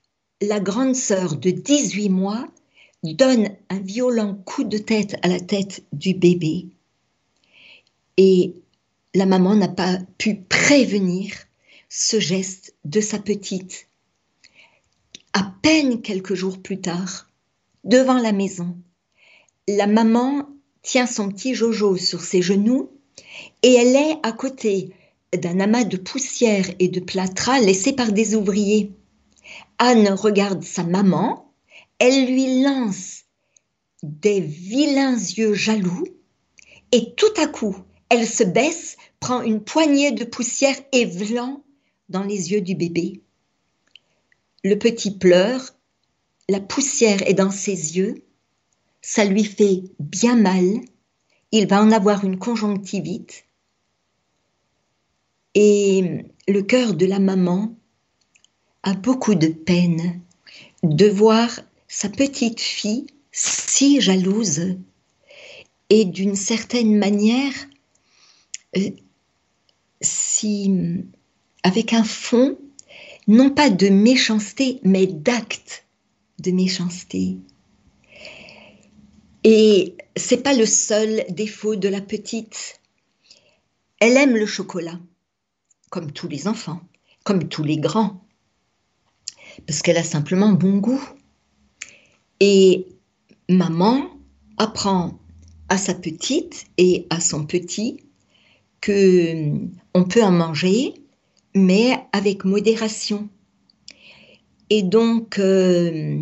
la 0.41 0.59
grande 0.59 0.95
sœur 0.95 1.35
de 1.35 1.51
18 1.51 2.09
mois 2.09 2.47
donne 3.03 3.49
un 3.69 3.79
violent 3.79 4.35
coup 4.35 4.63
de 4.63 4.77
tête 4.77 5.17
à 5.21 5.27
la 5.27 5.39
tête 5.39 5.83
du 5.93 6.13
bébé 6.13 6.67
et 8.17 8.55
la 9.13 9.25
maman 9.25 9.55
n'a 9.55 9.69
pas 9.69 9.97
pu 10.17 10.35
prévenir 10.35 11.33
ce 11.87 12.19
geste 12.19 12.75
de 12.85 13.01
sa 13.01 13.19
petite. 13.19 13.87
À 15.33 15.53
peine 15.61 16.01
quelques 16.01 16.33
jours 16.33 16.61
plus 16.61 16.81
tard, 16.81 17.29
devant 17.83 18.17
la 18.17 18.31
maison, 18.31 18.77
la 19.77 19.85
maman 19.85 20.49
tient 20.81 21.05
son 21.05 21.29
petit 21.29 21.53
Jojo 21.53 21.95
sur 21.95 22.21
ses 22.21 22.41
genoux 22.41 22.89
et 23.61 23.73
elle 23.73 23.95
est 23.95 24.17
à 24.23 24.31
côté 24.31 24.95
d'un 25.37 25.59
amas 25.59 25.83
de 25.83 25.97
poussière 25.97 26.65
et 26.79 26.87
de 26.87 26.99
plâtras 26.99 27.59
laissés 27.59 27.93
par 27.93 28.11
des 28.11 28.35
ouvriers. 28.35 28.91
Anne 29.77 30.09
regarde 30.09 30.63
sa 30.63 30.83
maman, 30.83 31.53
elle 31.99 32.25
lui 32.25 32.63
lance 32.63 33.25
des 34.01 34.39
vilains 34.39 35.17
yeux 35.17 35.53
jaloux 35.53 36.07
et 36.91 37.13
tout 37.13 37.33
à 37.37 37.45
coup, 37.45 37.77
elle 38.09 38.27
se 38.27 38.43
baisse, 38.43 38.97
prend 39.19 39.43
une 39.43 39.61
poignée 39.61 40.11
de 40.11 40.23
poussière 40.23 40.77
et 40.93 41.05
vlan 41.05 41.61
dans 42.07 42.23
les 42.23 42.51
yeux 42.53 42.61
du 42.61 42.73
bébé. 42.73 43.21
Le 44.63 44.79
petit 44.79 45.11
pleure, 45.11 45.75
la 46.49 46.59
poussière 46.59 47.21
est 47.27 47.35
dans 47.35 47.51
ses 47.51 47.97
yeux, 47.97 48.23
ça 49.01 49.25
lui 49.25 49.43
fait 49.43 49.83
bien 49.99 50.35
mal, 50.35 50.81
il 51.51 51.67
va 51.67 51.81
en 51.81 51.91
avoir 51.91 52.23
une 52.23 52.37
conjonctivite. 52.37 53.45
Et 55.55 56.25
le 56.47 56.61
cœur 56.61 56.93
de 56.93 57.05
la 57.05 57.19
maman 57.19 57.75
a 58.83 58.93
beaucoup 58.93 59.35
de 59.35 59.47
peine 59.47 60.21
de 60.83 61.07
voir 61.07 61.49
sa 61.87 62.09
petite 62.09 62.61
fille 62.61 63.07
si 63.31 63.99
jalouse 63.99 64.77
et 65.89 66.05
d'une 66.05 66.35
certaine 66.35 66.97
manière 66.97 67.53
euh, 68.77 68.89
si, 70.01 70.71
avec 71.63 71.93
un 71.93 72.03
fond, 72.03 72.57
non 73.27 73.49
pas 73.49 73.69
de 73.69 73.89
méchanceté, 73.89 74.79
mais 74.83 75.07
d'acte 75.07 75.85
de 76.39 76.51
méchanceté. 76.51 77.37
Et 79.43 79.95
c'est 80.15 80.43
pas 80.43 80.53
le 80.53 80.65
seul 80.65 81.23
défaut 81.29 81.75
de 81.75 81.87
la 81.87 82.01
petite. 82.01 82.79
Elle 83.99 84.17
aime 84.17 84.35
le 84.35 84.45
chocolat, 84.45 84.99
comme 85.89 86.11
tous 86.11 86.27
les 86.27 86.47
enfants, 86.47 86.81
comme 87.23 87.47
tous 87.47 87.63
les 87.63 87.77
grands, 87.77 88.21
parce 89.67 89.81
qu'elle 89.81 89.97
a 89.97 90.03
simplement 90.03 90.51
bon 90.51 90.77
goût. 90.77 91.03
Et 92.39 92.87
maman 93.49 94.09
apprend 94.57 95.19
à 95.69 95.77
sa 95.77 95.93
petite 95.93 96.65
et 96.77 97.07
à 97.09 97.19
son 97.19 97.45
petit 97.45 97.97
que 98.81 99.51
on 99.93 100.03
peut 100.05 100.23
en 100.23 100.31
manger, 100.31 100.93
mais 101.55 101.97
avec 102.13 102.45
modération. 102.45 103.29
Et 104.69 104.83
donc, 104.83 105.39
euh, 105.39 106.21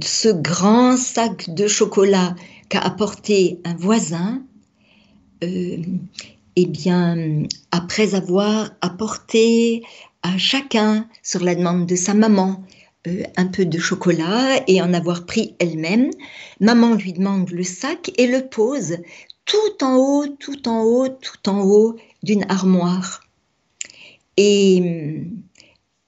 ce 0.00 0.28
grand 0.28 0.96
sac 0.96 1.52
de 1.54 1.66
chocolat 1.66 2.34
qu'a 2.68 2.80
apporté 2.80 3.60
un 3.64 3.74
voisin, 3.74 4.42
euh, 5.44 5.76
eh 6.56 6.66
bien, 6.66 7.42
après 7.70 8.14
avoir 8.14 8.70
apporté 8.80 9.82
à 10.22 10.38
chacun, 10.38 11.08
sur 11.22 11.42
la 11.42 11.54
demande 11.54 11.86
de 11.86 11.96
sa 11.96 12.14
maman, 12.14 12.62
euh, 13.06 13.24
un 13.36 13.46
peu 13.46 13.64
de 13.64 13.78
chocolat 13.78 14.62
et 14.68 14.80
en 14.80 14.94
avoir 14.94 15.26
pris 15.26 15.56
elle-même, 15.58 16.10
maman 16.60 16.94
lui 16.94 17.12
demande 17.12 17.50
le 17.50 17.64
sac 17.64 18.12
et 18.16 18.28
le 18.28 18.48
pose 18.48 18.98
tout 19.44 19.84
en 19.84 19.96
haut, 19.96 20.26
tout 20.38 20.68
en 20.68 20.82
haut, 20.84 21.08
tout 21.08 21.48
en 21.48 21.62
haut 21.62 21.96
d'une 22.22 22.46
armoire. 22.48 23.22
Et 24.36 25.24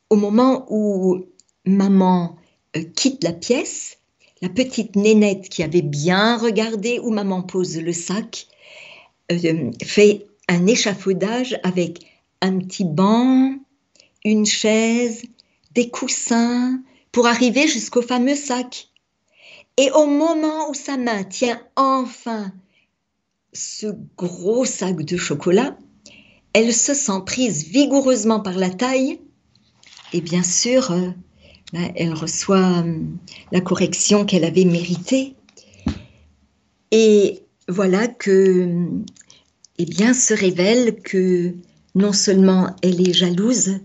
au 0.09 0.17
moment 0.17 0.67
où 0.71 1.27
maman 1.67 2.37
euh, 2.37 2.44
quitte 2.83 3.23
la 3.23 3.33
pièce, 3.33 3.99
la 4.43 4.49
petite 4.49 4.97
nénette 4.97 5.49
qui 5.49 5.63
avait 5.63 5.83
bien 5.83 6.37
regardé 6.37 6.99
où 6.99 7.11
maman 7.11 7.43
pose 7.43 7.79
le 7.79 7.93
sac 7.93 8.47
euh, 9.33 9.71
fait 9.83 10.27
un 10.49 10.67
échafaudage 10.67 11.59
avec 11.63 12.01
un 12.41 12.59
petit 12.59 12.85
banc, 12.85 13.55
une 14.25 14.47
chaise, 14.47 15.23
des 15.73 15.89
coussins 15.89 16.81
pour 17.13 17.27
arriver 17.27 17.67
jusqu'au 17.67 18.03
fameux 18.03 18.35
sac. 18.35 18.89
Et 19.77 19.91
au 19.91 20.07
moment 20.07 20.69
où 20.71 20.75
sa 20.75 20.97
main 20.97 21.25
tient 21.25 21.61
enfin 21.77 22.53
ce 23.53 23.87
gros 24.17 24.65
sac 24.65 24.97
de 25.03 25.17
chocolat, 25.17 25.77
elle 26.53 26.75
se 26.75 26.95
sent 26.95 27.23
prise 27.25 27.65
vigoureusement 27.65 28.41
par 28.41 28.59
la 28.59 28.71
taille 28.71 29.21
et 30.13 30.21
bien 30.21 30.45
sûr, 30.45 30.93
euh, 30.93 31.11
elle 31.97 32.15
reçoit 32.15 32.83
euh, 32.85 32.99
la 33.53 33.61
correction 33.61 34.25
qu'elle 34.25 34.45
avait 34.45 34.65
méritée. 34.65 35.35
Et 36.91 37.43
voilà 37.69 38.07
que, 38.07 38.89
eh 39.79 39.85
bien, 39.87 40.15
se 40.15 40.35
révèle 40.35 40.97
que 41.03 41.55
non 41.95 42.13
seulement 42.13 42.75
elle 42.83 43.07
est 43.09 43.13
jalouse, 43.13 43.79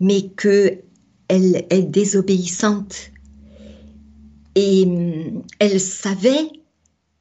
mais 0.00 0.28
que 0.28 0.78
elle 1.28 1.64
est 1.70 1.82
désobéissante. 1.82 3.10
Et 4.54 4.84
euh, 4.86 5.30
elle 5.58 5.80
savait 5.80 6.50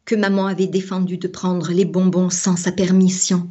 que 0.05 0.15
maman 0.15 0.47
avait 0.47 0.67
défendu 0.67 1.17
de 1.17 1.27
prendre 1.27 1.71
les 1.71 1.85
bonbons 1.85 2.29
sans 2.29 2.57
sa 2.57 2.71
permission 2.71 3.47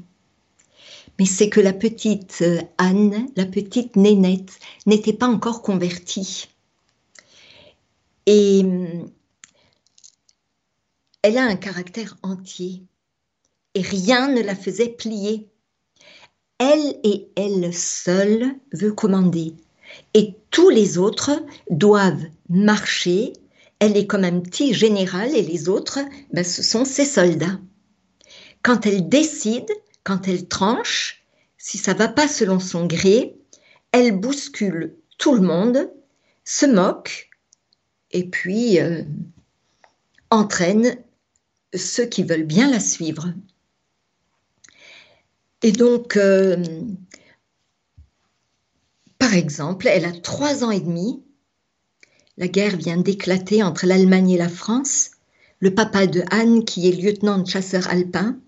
mais 1.20 1.26
c'est 1.26 1.50
que 1.50 1.60
la 1.60 1.74
petite 1.74 2.38
euh, 2.40 2.62
Anne, 2.78 3.28
la 3.36 3.44
petite 3.44 3.94
Nénette, 3.94 4.58
n'était 4.86 5.12
pas 5.12 5.28
encore 5.28 5.60
convertie. 5.60 6.48
Et 8.32 8.62
euh, 8.64 9.06
elle 11.22 11.36
a 11.36 11.42
un 11.42 11.56
caractère 11.56 12.16
entier 12.22 12.84
et 13.74 13.82
rien 13.82 14.28
ne 14.28 14.40
la 14.40 14.54
faisait 14.54 14.90
plier. 14.90 15.48
Elle 16.58 17.00
et 17.02 17.28
elle 17.34 17.74
seule 17.74 18.54
veut 18.72 18.92
commander 18.92 19.56
et 20.14 20.36
tous 20.52 20.68
les 20.68 20.96
autres 20.96 21.44
doivent 21.70 22.24
marcher. 22.48 23.32
Elle 23.80 23.96
est 23.96 24.06
comme 24.06 24.22
un 24.22 24.38
petit 24.38 24.74
général 24.74 25.34
et 25.34 25.42
les 25.42 25.68
autres, 25.68 25.98
ben, 26.32 26.44
ce 26.44 26.62
sont 26.62 26.84
ses 26.84 27.06
soldats. 27.06 27.58
Quand 28.62 28.86
elle 28.86 29.08
décide, 29.08 29.72
quand 30.04 30.28
elle 30.28 30.46
tranche, 30.46 31.24
si 31.58 31.78
ça 31.78 31.94
va 31.94 32.06
pas 32.06 32.28
selon 32.28 32.60
son 32.60 32.86
gré, 32.86 33.34
elle 33.90 34.20
bouscule 34.20 34.94
tout 35.18 35.34
le 35.34 35.42
monde, 35.42 35.90
se 36.44 36.66
moque 36.66 37.29
et 38.10 38.24
puis 38.24 38.80
euh, 38.80 39.02
entraîne 40.30 40.96
ceux 41.74 42.06
qui 42.06 42.22
veulent 42.22 42.44
bien 42.44 42.70
la 42.70 42.80
suivre. 42.80 43.32
Et 45.62 45.72
donc, 45.72 46.16
euh, 46.16 46.64
par 49.18 49.34
exemple, 49.34 49.88
elle 49.88 50.04
a 50.04 50.12
trois 50.12 50.64
ans 50.64 50.70
et 50.70 50.80
demi. 50.80 51.22
La 52.38 52.48
guerre 52.48 52.76
vient 52.76 52.96
d'éclater 52.96 53.62
entre 53.62 53.86
l'Allemagne 53.86 54.30
et 54.30 54.38
la 54.38 54.48
France. 54.48 55.10
Le 55.58 55.74
papa 55.74 56.06
de 56.06 56.22
Anne, 56.30 56.64
qui 56.64 56.88
est 56.88 56.92
lieutenant 56.92 57.38
de 57.38 57.46
chasseur 57.46 57.88
alpin, 57.88 58.38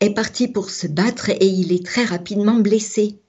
est 0.00 0.10
parti 0.10 0.48
pour 0.48 0.70
se 0.70 0.88
battre 0.88 1.30
et 1.30 1.46
il 1.46 1.72
est 1.72 1.86
très 1.86 2.04
rapidement 2.04 2.56
blessé. 2.56 3.20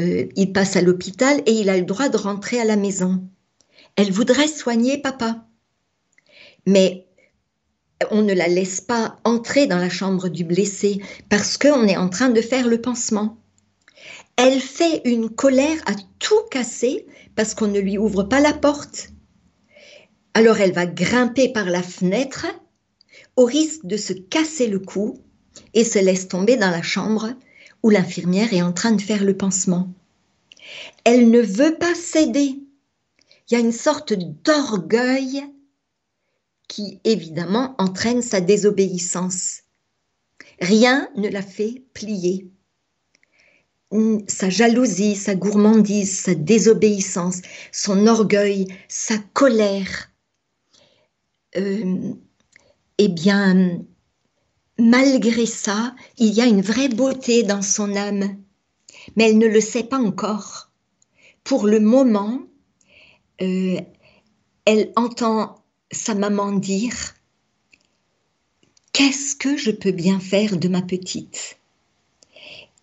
Euh, 0.00 0.26
il 0.36 0.52
passe 0.52 0.76
à 0.76 0.80
l'hôpital 0.80 1.42
et 1.44 1.52
il 1.52 1.68
a 1.68 1.76
le 1.76 1.84
droit 1.84 2.08
de 2.08 2.16
rentrer 2.16 2.58
à 2.58 2.64
la 2.64 2.76
maison. 2.76 3.22
Elle 3.98 4.12
voudrait 4.12 4.46
soigner 4.46 4.96
papa. 4.96 5.44
Mais 6.66 7.08
on 8.12 8.22
ne 8.22 8.32
la 8.32 8.46
laisse 8.46 8.80
pas 8.80 9.18
entrer 9.24 9.66
dans 9.66 9.78
la 9.78 9.90
chambre 9.90 10.28
du 10.28 10.44
blessé 10.44 11.02
parce 11.28 11.58
qu'on 11.58 11.84
est 11.88 11.96
en 11.96 12.08
train 12.08 12.28
de 12.28 12.40
faire 12.40 12.68
le 12.68 12.80
pansement. 12.80 13.42
Elle 14.36 14.60
fait 14.60 15.02
une 15.04 15.28
colère 15.28 15.78
à 15.86 15.94
tout 16.20 16.40
casser 16.48 17.06
parce 17.34 17.56
qu'on 17.56 17.66
ne 17.66 17.80
lui 17.80 17.98
ouvre 17.98 18.22
pas 18.22 18.38
la 18.38 18.52
porte. 18.52 19.08
Alors 20.32 20.60
elle 20.60 20.72
va 20.72 20.86
grimper 20.86 21.48
par 21.48 21.64
la 21.64 21.82
fenêtre 21.82 22.46
au 23.34 23.46
risque 23.46 23.84
de 23.84 23.96
se 23.96 24.12
casser 24.12 24.68
le 24.68 24.78
cou 24.78 25.18
et 25.74 25.82
se 25.82 25.98
laisse 25.98 26.28
tomber 26.28 26.56
dans 26.56 26.70
la 26.70 26.82
chambre 26.82 27.30
où 27.82 27.90
l'infirmière 27.90 28.54
est 28.54 28.62
en 28.62 28.72
train 28.72 28.92
de 28.92 29.02
faire 29.02 29.24
le 29.24 29.36
pansement. 29.36 29.92
Elle 31.02 31.32
ne 31.32 31.40
veut 31.40 31.74
pas 31.74 31.96
céder. 31.96 32.60
Il 33.48 33.54
y 33.54 33.56
a 33.56 33.60
une 33.60 33.72
sorte 33.72 34.12
d'orgueil 34.12 35.42
qui 36.68 37.00
évidemment 37.04 37.74
entraîne 37.78 38.20
sa 38.20 38.40
désobéissance. 38.40 39.62
Rien 40.60 41.08
ne 41.16 41.28
la 41.28 41.42
fait 41.42 41.82
plier. 41.94 42.50
Sa 44.26 44.50
jalousie, 44.50 45.16
sa 45.16 45.34
gourmandise, 45.34 46.18
sa 46.18 46.34
désobéissance, 46.34 47.40
son 47.72 48.06
orgueil, 48.06 48.66
sa 48.86 49.16
colère, 49.16 50.12
euh, 51.56 52.12
eh 52.98 53.08
bien, 53.08 53.80
malgré 54.78 55.46
ça, 55.46 55.94
il 56.18 56.34
y 56.34 56.42
a 56.42 56.46
une 56.46 56.60
vraie 56.60 56.90
beauté 56.90 57.44
dans 57.44 57.62
son 57.62 57.96
âme, 57.96 58.36
mais 59.16 59.30
elle 59.30 59.38
ne 59.38 59.46
le 59.46 59.60
sait 59.62 59.84
pas 59.84 59.98
encore. 59.98 60.70
Pour 61.44 61.66
le 61.66 61.80
moment, 61.80 62.42
euh, 63.40 63.80
elle 64.64 64.92
entend 64.96 65.62
sa 65.90 66.14
maman 66.14 66.52
dire 66.52 67.14
Qu'est-ce 68.92 69.36
que 69.36 69.56
je 69.56 69.70
peux 69.70 69.92
bien 69.92 70.18
faire 70.18 70.56
de 70.56 70.68
ma 70.68 70.82
petite? 70.82 71.58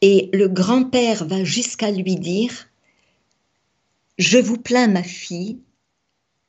Et 0.01 0.29
le 0.33 0.47
grand-père 0.47 1.25
va 1.25 1.43
jusqu'à 1.43 1.91
lui 1.91 2.15
dire 2.15 2.67
Je 4.17 4.37
vous 4.37 4.57
plains, 4.57 4.87
ma 4.87 5.03
fille, 5.03 5.59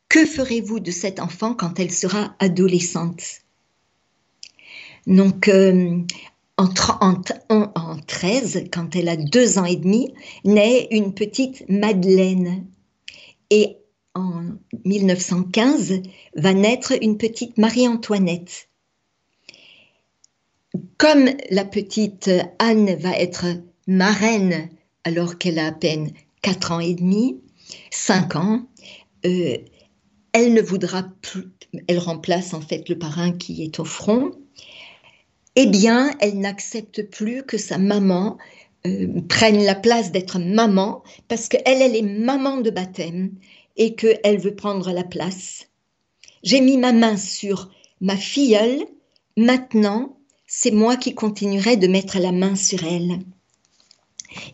que 0.08 0.24
ferez-vous 0.24 0.80
de 0.80 0.90
cet 0.90 1.20
enfant 1.20 1.54
quand 1.54 1.80
elle 1.80 1.92
sera 1.92 2.36
adolescente? 2.38 3.42
Donc, 5.06 5.48
euh, 5.48 6.00
en, 6.56 6.68
en, 7.50 7.96
13, 8.06 8.64
quand 8.72 8.96
elle 8.96 9.08
a 9.08 9.16
deux 9.16 9.58
ans 9.58 9.64
et 9.64 9.76
demi, 9.76 10.12
naît 10.44 10.88
une 10.90 11.14
petite 11.14 11.68
Madeleine. 11.68 12.66
Et 13.50 13.76
en 14.16 14.42
1915 14.84 16.00
va 16.34 16.54
naître 16.54 16.94
une 17.00 17.18
petite 17.18 17.58
Marie-Antoinette. 17.58 18.68
Comme 20.96 21.28
la 21.50 21.64
petite 21.64 22.30
Anne 22.58 22.96
va 22.96 23.16
être 23.18 23.44
marraine 23.86 24.70
alors 25.04 25.38
qu'elle 25.38 25.58
a 25.58 25.66
à 25.66 25.72
peine 25.72 26.10
4 26.42 26.72
ans 26.72 26.80
et 26.80 26.94
demi, 26.94 27.40
5 27.90 28.36
ans, 28.36 28.66
euh, 29.26 29.58
elle 30.32 30.54
ne 30.54 30.62
voudra 30.62 31.04
plus, 31.20 31.52
elle 31.86 31.98
remplace 31.98 32.54
en 32.54 32.60
fait 32.60 32.88
le 32.88 32.98
parrain 32.98 33.32
qui 33.32 33.62
est 33.62 33.78
au 33.80 33.84
front, 33.84 34.32
eh 35.56 35.66
bien, 35.66 36.10
elle 36.20 36.38
n'accepte 36.38 37.02
plus 37.10 37.42
que 37.42 37.58
sa 37.58 37.78
maman 37.78 38.38
euh, 38.86 39.20
prenne 39.28 39.64
la 39.64 39.74
place 39.74 40.12
d'être 40.12 40.38
maman 40.38 41.02
parce 41.28 41.48
qu'elle, 41.48 41.82
elle 41.82 41.96
est 41.96 42.02
maman 42.02 42.58
de 42.58 42.70
baptême 42.70 43.32
et 43.76 43.94
qu'elle 43.94 44.38
veut 44.38 44.54
prendre 44.54 44.90
la 44.92 45.04
place. 45.04 45.66
J'ai 46.42 46.60
mis 46.60 46.76
ma 46.76 46.92
main 46.92 47.16
sur 47.16 47.70
ma 48.00 48.16
filleule, 48.16 48.84
maintenant, 49.36 50.18
c'est 50.46 50.70
moi 50.70 50.96
qui 50.96 51.14
continuerai 51.14 51.76
de 51.76 51.88
mettre 51.88 52.18
la 52.18 52.32
main 52.32 52.54
sur 52.54 52.84
elle. 52.84 53.20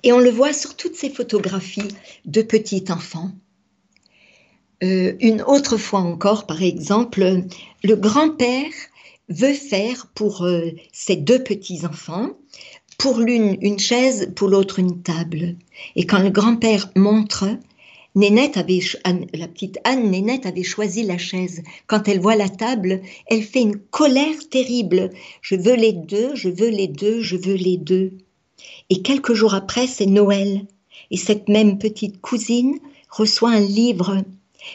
Et 0.02 0.12
on 0.12 0.18
le 0.18 0.30
voit 0.30 0.52
sur 0.52 0.76
toutes 0.76 0.96
ces 0.96 1.10
photographies 1.10 1.88
de 2.24 2.42
petits 2.42 2.84
enfants. 2.90 3.30
Euh, 4.82 5.14
une 5.20 5.42
autre 5.42 5.76
fois 5.76 6.00
encore, 6.00 6.46
par 6.46 6.62
exemple, 6.62 7.44
le 7.84 7.96
grand-père 7.96 8.72
veut 9.28 9.54
faire 9.54 10.08
pour 10.14 10.44
euh, 10.44 10.70
ses 10.92 11.16
deux 11.16 11.42
petits-enfants, 11.42 12.30
pour 12.98 13.18
l'une 13.18 13.56
une 13.60 13.78
chaise, 13.78 14.32
pour 14.34 14.48
l'autre 14.48 14.78
une 14.78 15.02
table. 15.02 15.56
Et 15.96 16.06
quand 16.06 16.20
le 16.20 16.30
grand-père 16.30 16.90
montre, 16.96 17.46
Nénette 18.14 18.58
avait, 18.58 18.80
la 19.32 19.48
petite 19.48 19.78
Anne 19.84 20.10
Nénette 20.10 20.44
avait 20.44 20.62
choisi 20.62 21.02
la 21.02 21.16
chaise. 21.16 21.62
Quand 21.86 22.08
elle 22.08 22.20
voit 22.20 22.36
la 22.36 22.50
table, 22.50 23.00
elle 23.26 23.42
fait 23.42 23.62
une 23.62 23.78
colère 23.78 24.48
terrible. 24.50 25.10
Je 25.40 25.54
veux 25.54 25.74
les 25.74 25.94
deux, 25.94 26.34
je 26.34 26.50
veux 26.50 26.68
les 26.68 26.88
deux, 26.88 27.22
je 27.22 27.36
veux 27.36 27.54
les 27.54 27.78
deux. 27.78 28.12
Et 28.90 29.00
quelques 29.00 29.32
jours 29.32 29.54
après, 29.54 29.86
c'est 29.86 30.06
Noël. 30.06 30.66
Et 31.10 31.16
cette 31.16 31.48
même 31.48 31.78
petite 31.78 32.20
cousine 32.20 32.78
reçoit 33.08 33.52
un 33.52 33.60
livre. 33.60 34.22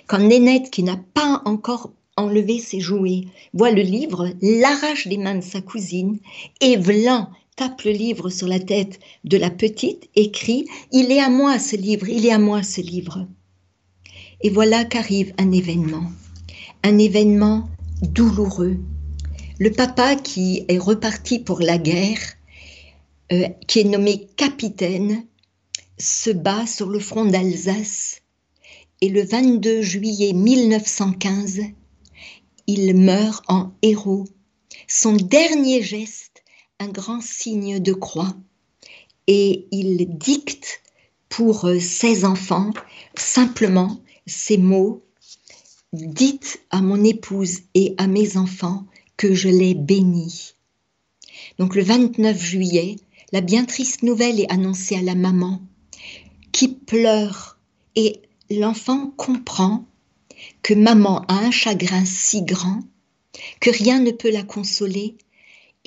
Quand 0.08 0.20
Nénette, 0.20 0.72
qui 0.72 0.82
n'a 0.82 1.00
pas 1.14 1.44
encore 1.46 1.92
enlevé 2.16 2.58
ses 2.58 2.80
jouets, 2.80 3.26
voit 3.54 3.72
le 3.72 3.84
livre, 3.84 4.30
l'arrache 4.42 5.08
des 5.08 5.18
mains 5.18 5.36
de 5.36 5.44
sa 5.44 5.62
cousine 5.62 6.18
et 6.60 6.76
Vlan 6.76 7.30
tape 7.58 7.82
le 7.82 7.92
livre 7.92 8.30
sur 8.30 8.48
la 8.48 8.60
tête 8.60 9.00
de 9.24 9.36
la 9.36 9.50
petite 9.50 10.10
et 10.16 10.30
crie 10.30 10.68
Il 10.92 11.12
est 11.12 11.20
à 11.20 11.30
moi 11.30 11.58
ce 11.58 11.76
livre, 11.76 12.08
il 12.08 12.26
est 12.26 12.32
à 12.32 12.38
moi 12.38 12.62
ce 12.62 12.82
livre. 12.82 13.28
Et 14.42 14.52
voilà 14.52 14.86
qu'arrive 14.86 15.34
un 15.40 15.52
événement, 15.52 16.12
un 16.84 17.00
événement 17.00 17.68
douloureux. 18.04 18.78
Le 19.60 19.72
papa 19.72 20.16
qui 20.16 20.66
est 20.68 20.78
reparti 20.78 21.40
pour 21.40 21.60
la 21.60 21.80
guerre, 21.80 22.20
euh, 23.32 23.48
qui 23.68 23.80
est 23.80 23.86
nommé 23.86 24.28
capitaine, 24.38 25.26
se 25.98 26.30
bat 26.30 26.68
sur 26.68 26.90
le 26.90 27.00
front 27.00 27.26
d'Alsace 27.26 28.22
et 29.02 29.10
le 29.10 29.24
22 29.24 29.82
juillet 29.82 30.34
1915, 30.34 31.62
il 32.68 32.96
meurt 32.96 33.44
en 33.48 33.72
héros. 33.82 34.26
Son 34.88 35.14
dernier 35.14 35.82
geste 35.82 36.37
un 36.80 36.88
grand 36.90 37.22
signe 37.22 37.80
de 37.80 37.94
croix 37.94 38.36
et 39.28 39.68
il 39.72 40.18
dicte 40.18 40.82
pour 41.30 41.66
euh, 41.66 41.80
ses 41.80 42.26
enfants 42.26 42.72
simplement 43.16 44.02
ces 44.26 44.58
mots 44.58 45.04
Dites 45.94 46.60
à 46.70 46.82
mon 46.82 47.02
épouse 47.04 47.62
et 47.74 47.96
à 47.98 48.08
mes 48.08 48.36
enfants 48.36 48.86
que 49.16 49.34
je 49.34 49.48
les 49.48 49.74
bénis. 49.74 50.54
Donc 51.60 51.76
le 51.76 51.82
29 51.82 52.38
juillet, 52.38 52.98
la 53.32 53.40
bien 53.40 53.64
triste 53.64 54.04
nouvelle 54.04 54.42
est 54.42 54.52
annoncée 54.52 54.98
à 54.98 55.02
la 55.02 55.16
maman 55.16 55.62
qui 56.52 56.68
pleure 56.68 57.58
et 57.96 58.22
l'enfant 58.50 59.14
comprend 59.16 59.86
que 60.62 60.74
maman 60.74 61.24
a 61.30 61.36
un 61.36 61.52
chagrin 61.52 62.04
si 62.04 62.44
grand 62.44 62.82
que 63.62 63.70
rien 63.70 64.02
ne 64.02 64.12
peut 64.12 64.32
la 64.32 64.44
consoler 64.44 65.16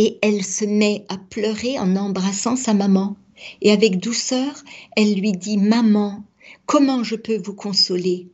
et 0.02 0.18
elle 0.22 0.42
se 0.42 0.64
met 0.64 1.04
à 1.10 1.18
pleurer 1.18 1.78
en 1.78 1.94
embrassant 1.94 2.56
sa 2.56 2.72
maman. 2.72 3.18
Et 3.60 3.70
avec 3.70 4.00
douceur, 4.00 4.64
elle 4.96 5.12
lui 5.12 5.32
dit 5.32 5.58
Maman, 5.58 6.24
comment 6.64 7.04
je 7.04 7.16
peux 7.16 7.36
vous 7.36 7.52
consoler? 7.52 8.30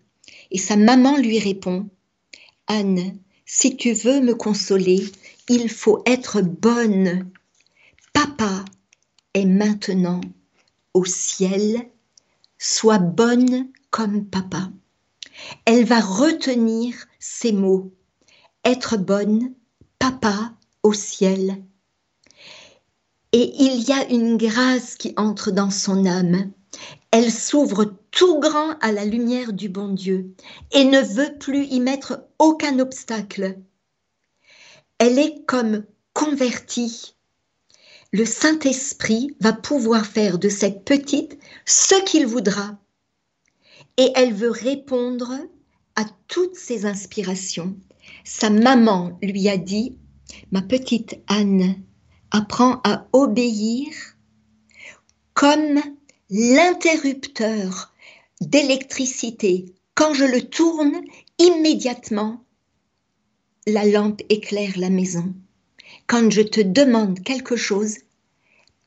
Et 0.53 0.59
sa 0.59 0.77
maman 0.77 1.17
lui 1.17 1.41
répond 1.41 1.89
Anne, 2.69 3.19
si 3.45 3.77
tu 3.77 3.95
veux 3.95 4.21
me 4.21 4.37
consoler, 4.37 5.03
il 5.49 5.69
faut 5.69 6.05
être 6.07 6.41
bonne. 6.41 7.29
Papa 8.12 8.64
est 9.35 9.45
maintenant 9.45 10.21
au 10.95 11.05
ciel, 11.05 11.91
sois 12.59 12.99
bonne 12.99 13.73
comme 13.91 14.25
papa. 14.25 14.71
Elle 15.64 15.85
va 15.85 15.99
retenir 16.01 16.95
ces 17.19 17.51
mots. 17.51 17.93
Être 18.64 18.99
bonne, 18.99 19.53
papa 19.99 20.56
au 20.87 20.93
ciel. 20.93 21.64
Et 23.32 23.53
il 23.59 23.82
y 23.82 23.93
a 23.93 24.09
une 24.09 24.37
grâce 24.37 24.95
qui 24.95 25.14
entre 25.16 25.51
dans 25.51 25.70
son 25.70 26.07
âme. 26.07 26.53
Elle 27.11 27.32
s'ouvre 27.32 27.97
tout 28.12 28.39
grand 28.39 28.78
à 28.80 28.93
la 28.93 29.05
lumière 29.05 29.53
du 29.53 29.68
bon 29.68 29.89
Dieu 29.89 30.34
et 30.70 30.84
ne 30.84 31.01
veut 31.01 31.37
plus 31.39 31.64
y 31.64 31.80
mettre 31.80 32.28
aucun 32.39 32.78
obstacle. 32.78 33.59
Elle 34.99 35.18
est 35.18 35.45
comme 35.47 35.84
convertie. 36.12 37.16
Le 38.12 38.24
Saint-Esprit 38.24 39.37
va 39.41 39.53
pouvoir 39.53 40.07
faire 40.07 40.39
de 40.39 40.49
cette 40.49 40.84
petite 40.84 41.37
ce 41.64 42.01
qu'il 42.05 42.26
voudra. 42.26 42.78
Et 43.97 44.12
elle 44.14 44.32
veut 44.32 44.53
répondre 44.53 45.32
à 45.97 46.05
toutes 46.28 46.55
ses 46.57 46.87
inspirations. 46.87 47.76
Sa 48.24 48.51
maman 48.51 49.18
lui 49.20 49.49
a 49.49 49.57
dit 49.57 49.99
ma 50.53 50.62
petite 50.62 51.18
Anne 51.27 51.77
apprend 52.31 52.81
à 52.85 53.07
obéir 53.12 53.89
comme 55.35 55.81
l'interrupteur 56.31 57.93
d'électricité. 58.41 59.66
Quand 59.95 60.14
je 60.14 60.24
le 60.24 60.43
tourne, 60.43 61.01
immédiatement, 61.39 62.45
la 63.66 63.85
lampe 63.85 64.22
éclaire 64.29 64.74
la 64.77 64.91
maison. 64.91 65.35
Quand 66.07 66.31
je 66.31 66.43
te 66.43 66.61
demande 66.61 67.22
quelque 67.22 67.57
chose, 67.57 67.97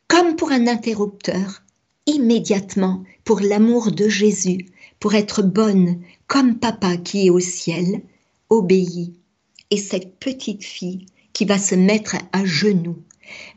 comme 0.08 0.36
pour 0.36 0.52
un 0.52 0.68
interrupteur, 0.68 1.64
immédiatement, 2.06 3.04
pour 3.24 3.40
l'amour 3.42 3.92
de 3.92 4.08
Jésus, 4.08 4.66
pour 5.00 5.16
être 5.16 5.42
bonne 5.42 6.02
comme 6.28 6.60
papa 6.60 6.98
qui 6.98 7.28
est 7.28 7.30
au 7.30 7.40
ciel, 7.40 8.02
obéis. 8.50 9.14
Et 9.72 9.78
cette 9.78 10.18
petite 10.18 10.64
fille 10.64 11.06
qui 11.40 11.46
va 11.46 11.58
se 11.58 11.74
mettre 11.74 12.18
à 12.34 12.44
genoux, 12.44 13.02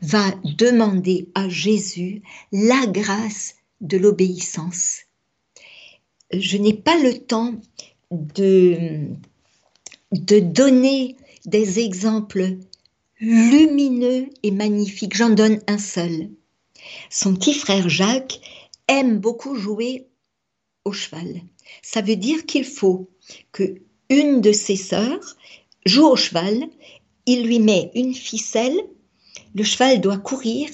va 0.01 0.31
demander 0.45 1.27
à 1.35 1.49
Jésus 1.49 2.21
la 2.53 2.85
grâce 2.87 3.55
de 3.81 3.97
l'obéissance. 3.97 4.99
Je 6.31 6.55
n'ai 6.55 6.71
pas 6.71 6.97
le 6.97 7.17
temps 7.17 7.53
de, 8.09 9.09
de 10.13 10.39
donner 10.39 11.17
des 11.45 11.81
exemples 11.81 12.55
lumineux 13.19 14.29
et 14.43 14.51
magnifiques. 14.51 15.17
J'en 15.17 15.31
donne 15.31 15.59
un 15.67 15.77
seul. 15.77 16.29
Son 17.09 17.33
petit 17.35 17.53
frère 17.53 17.89
Jacques 17.89 18.39
aime 18.87 19.19
beaucoup 19.19 19.55
jouer 19.55 20.07
au 20.85 20.93
cheval. 20.93 21.41
Ça 21.81 21.99
veut 21.99 22.15
dire 22.15 22.45
qu'il 22.45 22.63
faut 22.63 23.09
que 23.51 23.81
une 24.09 24.39
de 24.39 24.53
ses 24.53 24.77
sœurs 24.77 25.35
joue 25.85 26.07
au 26.07 26.15
cheval 26.15 26.69
il 27.25 27.45
lui 27.45 27.59
met 27.59 27.91
une 27.95 28.13
ficelle, 28.13 28.77
le 29.55 29.63
cheval 29.63 30.01
doit 30.01 30.17
courir 30.17 30.69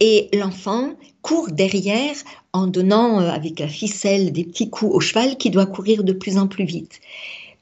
et 0.00 0.28
l'enfant 0.32 0.94
court 1.22 1.50
derrière 1.50 2.16
en 2.52 2.66
donnant 2.66 3.20
euh, 3.20 3.30
avec 3.30 3.60
la 3.60 3.68
ficelle 3.68 4.32
des 4.32 4.44
petits 4.44 4.70
coups 4.70 4.94
au 4.94 5.00
cheval 5.00 5.36
qui 5.36 5.50
doit 5.50 5.66
courir 5.66 6.04
de 6.04 6.12
plus 6.12 6.38
en 6.38 6.48
plus 6.48 6.64
vite. 6.64 7.00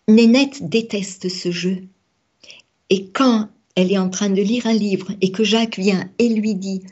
Nénette 0.08 0.68
déteste 0.68 1.28
ce 1.28 1.50
jeu. 1.50 1.84
Et 2.90 3.08
quand 3.10 3.48
elle 3.74 3.92
est 3.92 3.98
en 3.98 4.08
train 4.08 4.30
de 4.30 4.42
lire 4.42 4.66
un 4.66 4.72
livre 4.72 5.12
et 5.20 5.30
que 5.30 5.44
Jacques 5.44 5.78
vient 5.78 6.10
et 6.18 6.28
lui 6.28 6.54
dit 6.54 6.82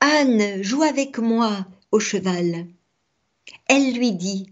Anne, 0.00 0.62
joue 0.62 0.82
avec 0.82 1.18
moi 1.18 1.66
au 1.92 2.00
cheval, 2.00 2.66
elle 3.68 3.94
lui 3.94 4.12
dit 4.12 4.46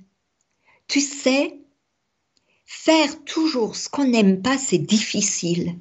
Tu 0.86 1.00
sais, 1.00 1.58
faire 2.64 3.24
toujours 3.24 3.76
ce 3.76 3.88
qu'on 3.88 4.06
n'aime 4.06 4.40
pas, 4.42 4.58
c'est 4.58 4.78
difficile 4.78 5.76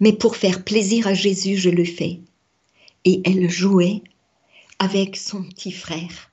mais 0.00 0.12
pour 0.12 0.36
faire 0.36 0.64
plaisir 0.64 1.06
à 1.06 1.14
Jésus, 1.14 1.56
je 1.56 1.70
le 1.70 1.84
fais. 1.84 2.20
Et 3.04 3.20
elle 3.24 3.50
jouait 3.50 4.02
avec 4.78 5.16
son 5.16 5.42
petit 5.42 5.72
frère. 5.72 6.32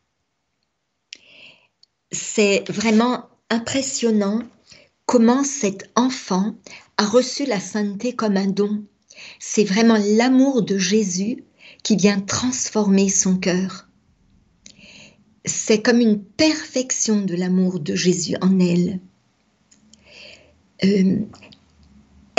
C'est 2.11 2.63
vraiment 2.69 3.29
impressionnant 3.49 4.43
comment 5.05 5.43
cet 5.43 5.89
enfant 5.95 6.55
a 6.97 7.05
reçu 7.05 7.45
la 7.45 7.59
sainteté 7.59 8.13
comme 8.13 8.37
un 8.37 8.47
don. 8.47 8.83
C'est 9.39 9.63
vraiment 9.63 9.97
l'amour 9.97 10.61
de 10.63 10.77
Jésus 10.77 11.43
qui 11.83 11.95
vient 11.95 12.19
transformer 12.19 13.09
son 13.09 13.37
cœur. 13.37 13.87
C'est 15.45 15.81
comme 15.81 15.99
une 15.99 16.21
perfection 16.23 17.21
de 17.21 17.35
l'amour 17.35 17.79
de 17.79 17.95
Jésus 17.95 18.35
en 18.41 18.59
elle. 18.59 18.99
Euh, 20.83 21.19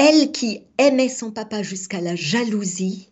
elle 0.03 0.33
qui 0.33 0.63
aimait 0.79 1.11
son 1.11 1.31
papa 1.31 1.63
jusqu'à 1.63 2.01
la 2.01 2.17
jalousie, 2.17 3.11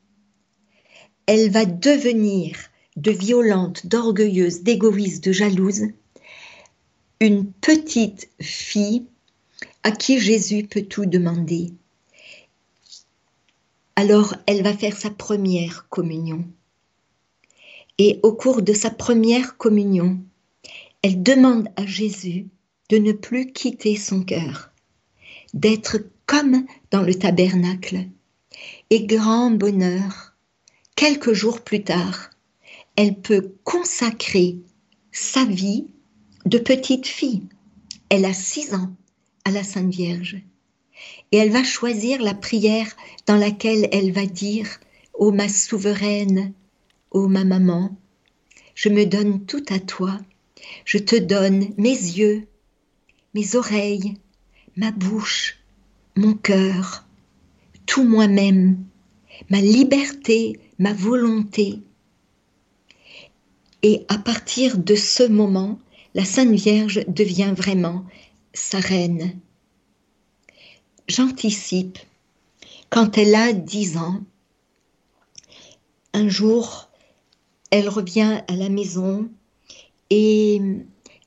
elle 1.26 1.50
va 1.50 1.66
devenir 1.66 2.56
de 2.96 3.10
violente, 3.10 3.86
d'orgueilleuse, 3.86 4.62
d'égoïste, 4.62 5.22
de 5.22 5.32
jalouse, 5.32 5.82
une 7.20 7.52
petite 7.52 8.30
fille 8.40 9.04
à 9.82 9.90
qui 9.90 10.18
Jésus 10.18 10.62
peut 10.62 10.80
tout 10.80 11.04
demander. 11.04 11.74
Alors 13.94 14.34
elle 14.46 14.62
va 14.62 14.72
faire 14.72 14.96
sa 14.96 15.10
première 15.10 15.90
communion. 15.90 16.46
Et 17.98 18.18
au 18.22 18.32
cours 18.32 18.62
de 18.62 18.72
sa 18.72 18.88
première 18.88 19.58
communion, 19.58 20.20
elle 21.02 21.22
demande 21.22 21.68
à 21.76 21.84
Jésus 21.84 22.46
de 22.88 22.96
ne 22.96 23.12
plus 23.12 23.52
quitter 23.52 23.94
son 23.94 24.22
cœur, 24.22 24.70
d'être 25.52 25.98
comme 26.28 26.66
dans 26.90 27.02
le 27.02 27.14
tabernacle. 27.14 28.04
Et 28.90 29.06
grand 29.06 29.50
bonheur, 29.50 30.36
quelques 30.94 31.32
jours 31.32 31.62
plus 31.62 31.82
tard, 31.82 32.30
elle 32.96 33.18
peut 33.18 33.54
consacrer 33.64 34.58
sa 35.10 35.44
vie 35.44 35.86
de 36.44 36.58
petite 36.58 37.06
fille. 37.06 37.42
Elle 38.10 38.26
a 38.26 38.34
six 38.34 38.74
ans 38.74 38.94
à 39.44 39.50
la 39.50 39.64
Sainte 39.64 39.90
Vierge. 39.90 40.36
Et 41.32 41.38
elle 41.38 41.50
va 41.50 41.64
choisir 41.64 42.22
la 42.22 42.34
prière 42.34 42.94
dans 43.26 43.36
laquelle 43.36 43.88
elle 43.90 44.12
va 44.12 44.26
dire 44.26 44.68
Ô 45.14 45.32
ma 45.32 45.48
souveraine, 45.48 46.52
ô 47.10 47.26
ma 47.26 47.44
maman, 47.44 47.96
je 48.74 48.90
me 48.90 49.06
donne 49.06 49.46
tout 49.46 49.64
à 49.70 49.78
toi, 49.78 50.18
je 50.84 50.98
te 50.98 51.16
donne 51.16 51.68
mes 51.78 51.88
yeux, 51.88 52.46
mes 53.34 53.56
oreilles, 53.56 54.14
ma 54.76 54.90
bouche, 54.90 55.58
mon 56.18 56.34
cœur, 56.34 57.06
tout 57.86 58.02
moi-même, 58.02 58.84
ma 59.50 59.60
liberté, 59.60 60.58
ma 60.78 60.92
volonté. 60.92 61.80
Et 63.82 64.04
à 64.08 64.18
partir 64.18 64.78
de 64.78 64.96
ce 64.96 65.22
moment, 65.22 65.78
la 66.14 66.24
Sainte 66.24 66.50
Vierge 66.50 67.04
devient 67.06 67.54
vraiment 67.56 68.04
sa 68.52 68.80
reine. 68.80 69.38
J'anticipe, 71.06 71.98
quand 72.90 73.16
elle 73.16 73.36
a 73.36 73.52
dix 73.52 73.96
ans, 73.96 74.20
un 76.14 76.28
jour, 76.28 76.90
elle 77.70 77.88
revient 77.88 78.42
à 78.48 78.56
la 78.56 78.68
maison 78.68 79.30
et 80.10 80.60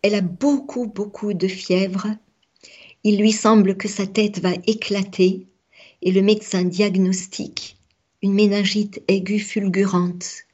elle 0.01 0.15
a 0.15 0.21
beaucoup, 0.21 0.87
beaucoup 0.87 1.33
de 1.33 1.47
fièvre. 1.47 2.07
Il 3.03 3.19
lui 3.19 3.31
semble 3.31 3.77
que 3.77 3.87
sa 3.87 4.05
tête 4.05 4.39
va 4.39 4.53
éclater 4.67 5.47
et 6.01 6.11
le 6.11 6.21
médecin 6.21 6.63
diagnostique 6.63 7.77
une 8.21 8.33
méningite 8.33 9.01
aiguë 9.07 9.39
fulgurante. 9.39 10.45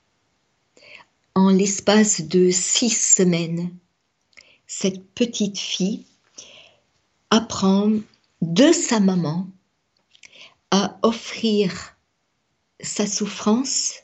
En 1.36 1.50
l'espace 1.50 2.22
de 2.22 2.50
six 2.50 2.90
semaines, 2.90 3.72
cette 4.66 5.06
petite 5.12 5.60
fille 5.60 6.06
apprend 7.30 7.92
de 8.42 8.72
sa 8.72 9.00
maman 9.00 9.48
à 10.72 10.98
offrir 11.02 11.98
sa 12.80 13.06
souffrance, 13.06 13.96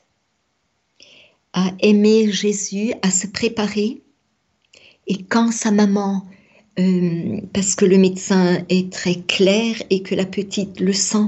à 1.53 1.71
aimer 1.79 2.31
Jésus, 2.31 2.93
à 3.01 3.11
se 3.11 3.27
préparer. 3.27 4.01
Et 5.07 5.23
quand 5.23 5.51
sa 5.51 5.71
maman, 5.71 6.27
euh, 6.79 7.41
parce 7.53 7.75
que 7.75 7.85
le 7.85 7.97
médecin 7.97 8.63
est 8.69 8.91
très 8.91 9.15
clair 9.15 9.75
et 9.89 10.01
que 10.01 10.15
la 10.15 10.25
petite 10.25 10.79
le 10.79 10.93
sent, 10.93 11.27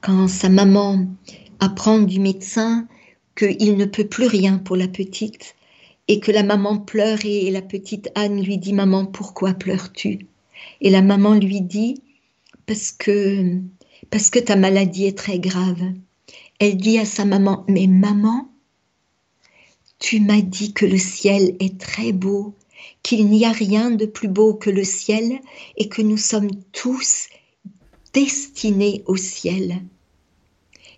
quand 0.00 0.26
sa 0.26 0.48
maman 0.48 1.06
apprend 1.60 2.00
du 2.00 2.18
médecin 2.18 2.88
qu'il 3.36 3.76
ne 3.76 3.84
peut 3.84 4.06
plus 4.06 4.26
rien 4.26 4.58
pour 4.58 4.76
la 4.76 4.88
petite 4.88 5.54
et 6.08 6.18
que 6.18 6.32
la 6.32 6.42
maman 6.42 6.78
pleure 6.78 7.24
et 7.24 7.50
la 7.52 7.62
petite 7.62 8.10
Anne 8.16 8.42
lui 8.42 8.58
dit 8.58 8.72
Maman, 8.72 9.06
pourquoi 9.06 9.54
pleures-tu? 9.54 10.26
Et 10.80 10.90
la 10.90 11.02
maman 11.02 11.34
lui 11.34 11.60
dit 11.60 12.02
Parce 12.66 12.90
que, 12.90 13.60
parce 14.10 14.28
que 14.28 14.40
ta 14.40 14.56
maladie 14.56 15.06
est 15.06 15.16
très 15.16 15.38
grave. 15.38 15.82
Elle 16.58 16.76
dit 16.76 16.98
à 16.98 17.04
sa 17.04 17.24
maman 17.24 17.64
Mais 17.68 17.86
maman, 17.86 18.50
tu 20.00 20.18
m'as 20.18 20.40
dit 20.40 20.72
que 20.72 20.84
le 20.84 20.98
ciel 20.98 21.54
est 21.60 21.78
très 21.78 22.12
beau, 22.12 22.54
qu'il 23.02 23.28
n'y 23.28 23.44
a 23.44 23.52
rien 23.52 23.90
de 23.90 24.06
plus 24.06 24.28
beau 24.28 24.54
que 24.54 24.70
le 24.70 24.84
ciel 24.84 25.40
et 25.76 25.88
que 25.88 26.02
nous 26.02 26.16
sommes 26.16 26.50
tous 26.72 27.28
destinés 28.12 29.02
au 29.06 29.16
ciel. 29.16 29.82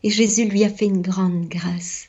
Et 0.03 0.11
Jésus 0.11 0.47
lui 0.47 0.65
a 0.65 0.71
fait 0.71 0.87
une 0.87 1.03
grande 1.03 1.49
grâce. 1.49 2.09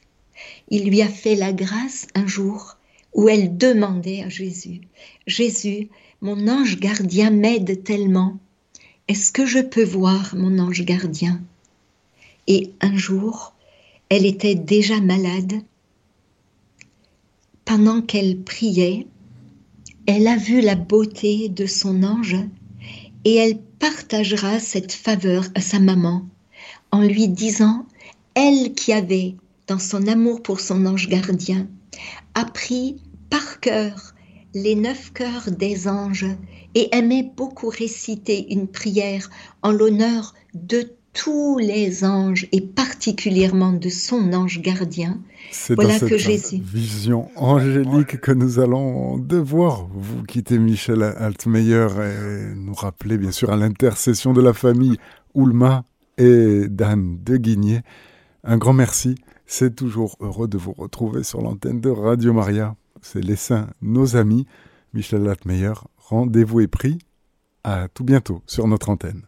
Il 0.69 0.89
lui 0.89 1.01
a 1.01 1.07
fait 1.07 1.35
la 1.35 1.53
grâce 1.53 2.07
un 2.15 2.27
jour 2.27 2.77
où 3.13 3.29
elle 3.29 3.57
demandait 3.57 4.23
à 4.23 4.29
Jésus, 4.29 4.81
Jésus, 5.27 5.89
mon 6.21 6.47
ange 6.47 6.79
gardien 6.79 7.29
m'aide 7.29 7.83
tellement, 7.83 8.39
est-ce 9.07 9.31
que 9.31 9.45
je 9.45 9.59
peux 9.59 9.83
voir 9.83 10.35
mon 10.35 10.57
ange 10.59 10.83
gardien? 10.83 11.41
Et 12.47 12.71
un 12.79 12.95
jour, 12.95 13.53
elle 14.09 14.25
était 14.25 14.55
déjà 14.55 15.01
malade. 15.01 15.53
Pendant 17.65 18.01
qu'elle 18.01 18.39
priait, 18.39 19.05
elle 20.05 20.27
a 20.27 20.35
vu 20.35 20.61
la 20.61 20.75
beauté 20.75 21.49
de 21.49 21.65
son 21.65 22.03
ange 22.03 22.37
et 23.25 23.35
elle 23.35 23.57
partagera 23.79 24.59
cette 24.59 24.91
faveur 24.91 25.45
à 25.55 25.61
sa 25.61 25.79
maman 25.79 26.27
en 26.91 27.01
lui 27.01 27.27
disant, 27.27 27.85
elle 28.35 28.73
qui 28.73 28.91
avait, 28.93 29.35
dans 29.67 29.79
son 29.79 30.07
amour 30.07 30.43
pour 30.43 30.59
son 30.59 30.85
ange 30.85 31.07
gardien, 31.07 31.67
appris 32.33 32.97
par 33.29 33.59
cœur 33.59 34.13
les 34.53 34.75
neuf 34.75 35.11
cœurs 35.13 35.49
des 35.51 35.87
anges 35.87 36.27
et 36.75 36.95
aimait 36.95 37.31
beaucoup 37.35 37.69
réciter 37.69 38.51
une 38.53 38.67
prière 38.67 39.29
en 39.61 39.71
l'honneur 39.71 40.33
de 40.53 40.93
tous 41.13 41.59
les 41.59 42.03
anges 42.03 42.47
et 42.51 42.61
particulièrement 42.61 43.71
de 43.71 43.89
son 43.89 44.33
ange 44.33 44.61
gardien. 44.61 45.19
C'est 45.51 45.75
voilà 45.75 45.99
dans 45.99 46.07
cette 46.07 46.53
vision 46.53 47.29
angélique 47.35 48.19
que 48.19 48.31
nous 48.31 48.59
allons 48.59 49.17
devoir 49.19 49.87
vous 49.93 50.23
quitter 50.23 50.57
Michel 50.57 51.03
Altmeyer 51.03 51.87
et 52.01 52.55
nous 52.55 52.73
rappeler 52.73 53.17
bien 53.17 53.31
sûr 53.31 53.51
à 53.51 53.57
l'intercession 53.57 54.33
de 54.33 54.41
la 54.41 54.53
famille 54.53 54.97
Oulma 55.35 55.85
et 56.17 56.67
d'Anne 56.67 57.19
de 57.23 57.37
Guigné. 57.37 57.81
Un 58.43 58.57
grand 58.57 58.73
merci. 58.73 59.15
C'est 59.45 59.75
toujours 59.75 60.15
heureux 60.19 60.47
de 60.47 60.57
vous 60.57 60.73
retrouver 60.73 61.23
sur 61.23 61.41
l'antenne 61.41 61.79
de 61.79 61.89
Radio 61.89 62.33
Maria. 62.33 62.75
C'est 63.01 63.23
les 63.23 63.35
saints, 63.35 63.67
nos 63.81 64.15
amis. 64.15 64.47
Michel 64.93 65.23
Latmeyer, 65.23 65.73
rendez-vous 65.97 66.61
est 66.61 66.67
pris. 66.67 66.97
À 67.63 67.87
tout 67.87 68.03
bientôt 68.03 68.41
sur 68.47 68.67
notre 68.67 68.89
antenne. 68.89 69.23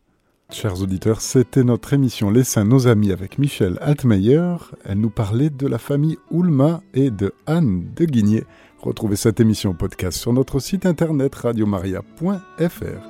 Chers 0.55 0.81
auditeurs, 0.81 1.19
c'était 1.19 1.65
notre 1.65 1.91
émission 1.91 2.31
Les 2.31 2.45
Saints, 2.45 2.63
nos 2.63 2.87
amis 2.87 3.11
avec 3.11 3.39
Michel 3.39 3.77
Altmeyer. 3.81 4.55
Elle 4.85 5.01
nous 5.01 5.09
parlait 5.09 5.49
de 5.49 5.67
la 5.67 5.77
famille 5.77 6.17
Oulma 6.31 6.81
et 6.93 7.11
de 7.11 7.33
Anne 7.45 7.91
de 7.93 8.05
Guigné. 8.05 8.45
Retrouvez 8.79 9.17
cette 9.17 9.41
émission 9.41 9.73
podcast 9.73 10.17
sur 10.17 10.31
notre 10.31 10.59
site 10.59 10.85
internet 10.85 11.35
radiomaria.fr. 11.35 13.05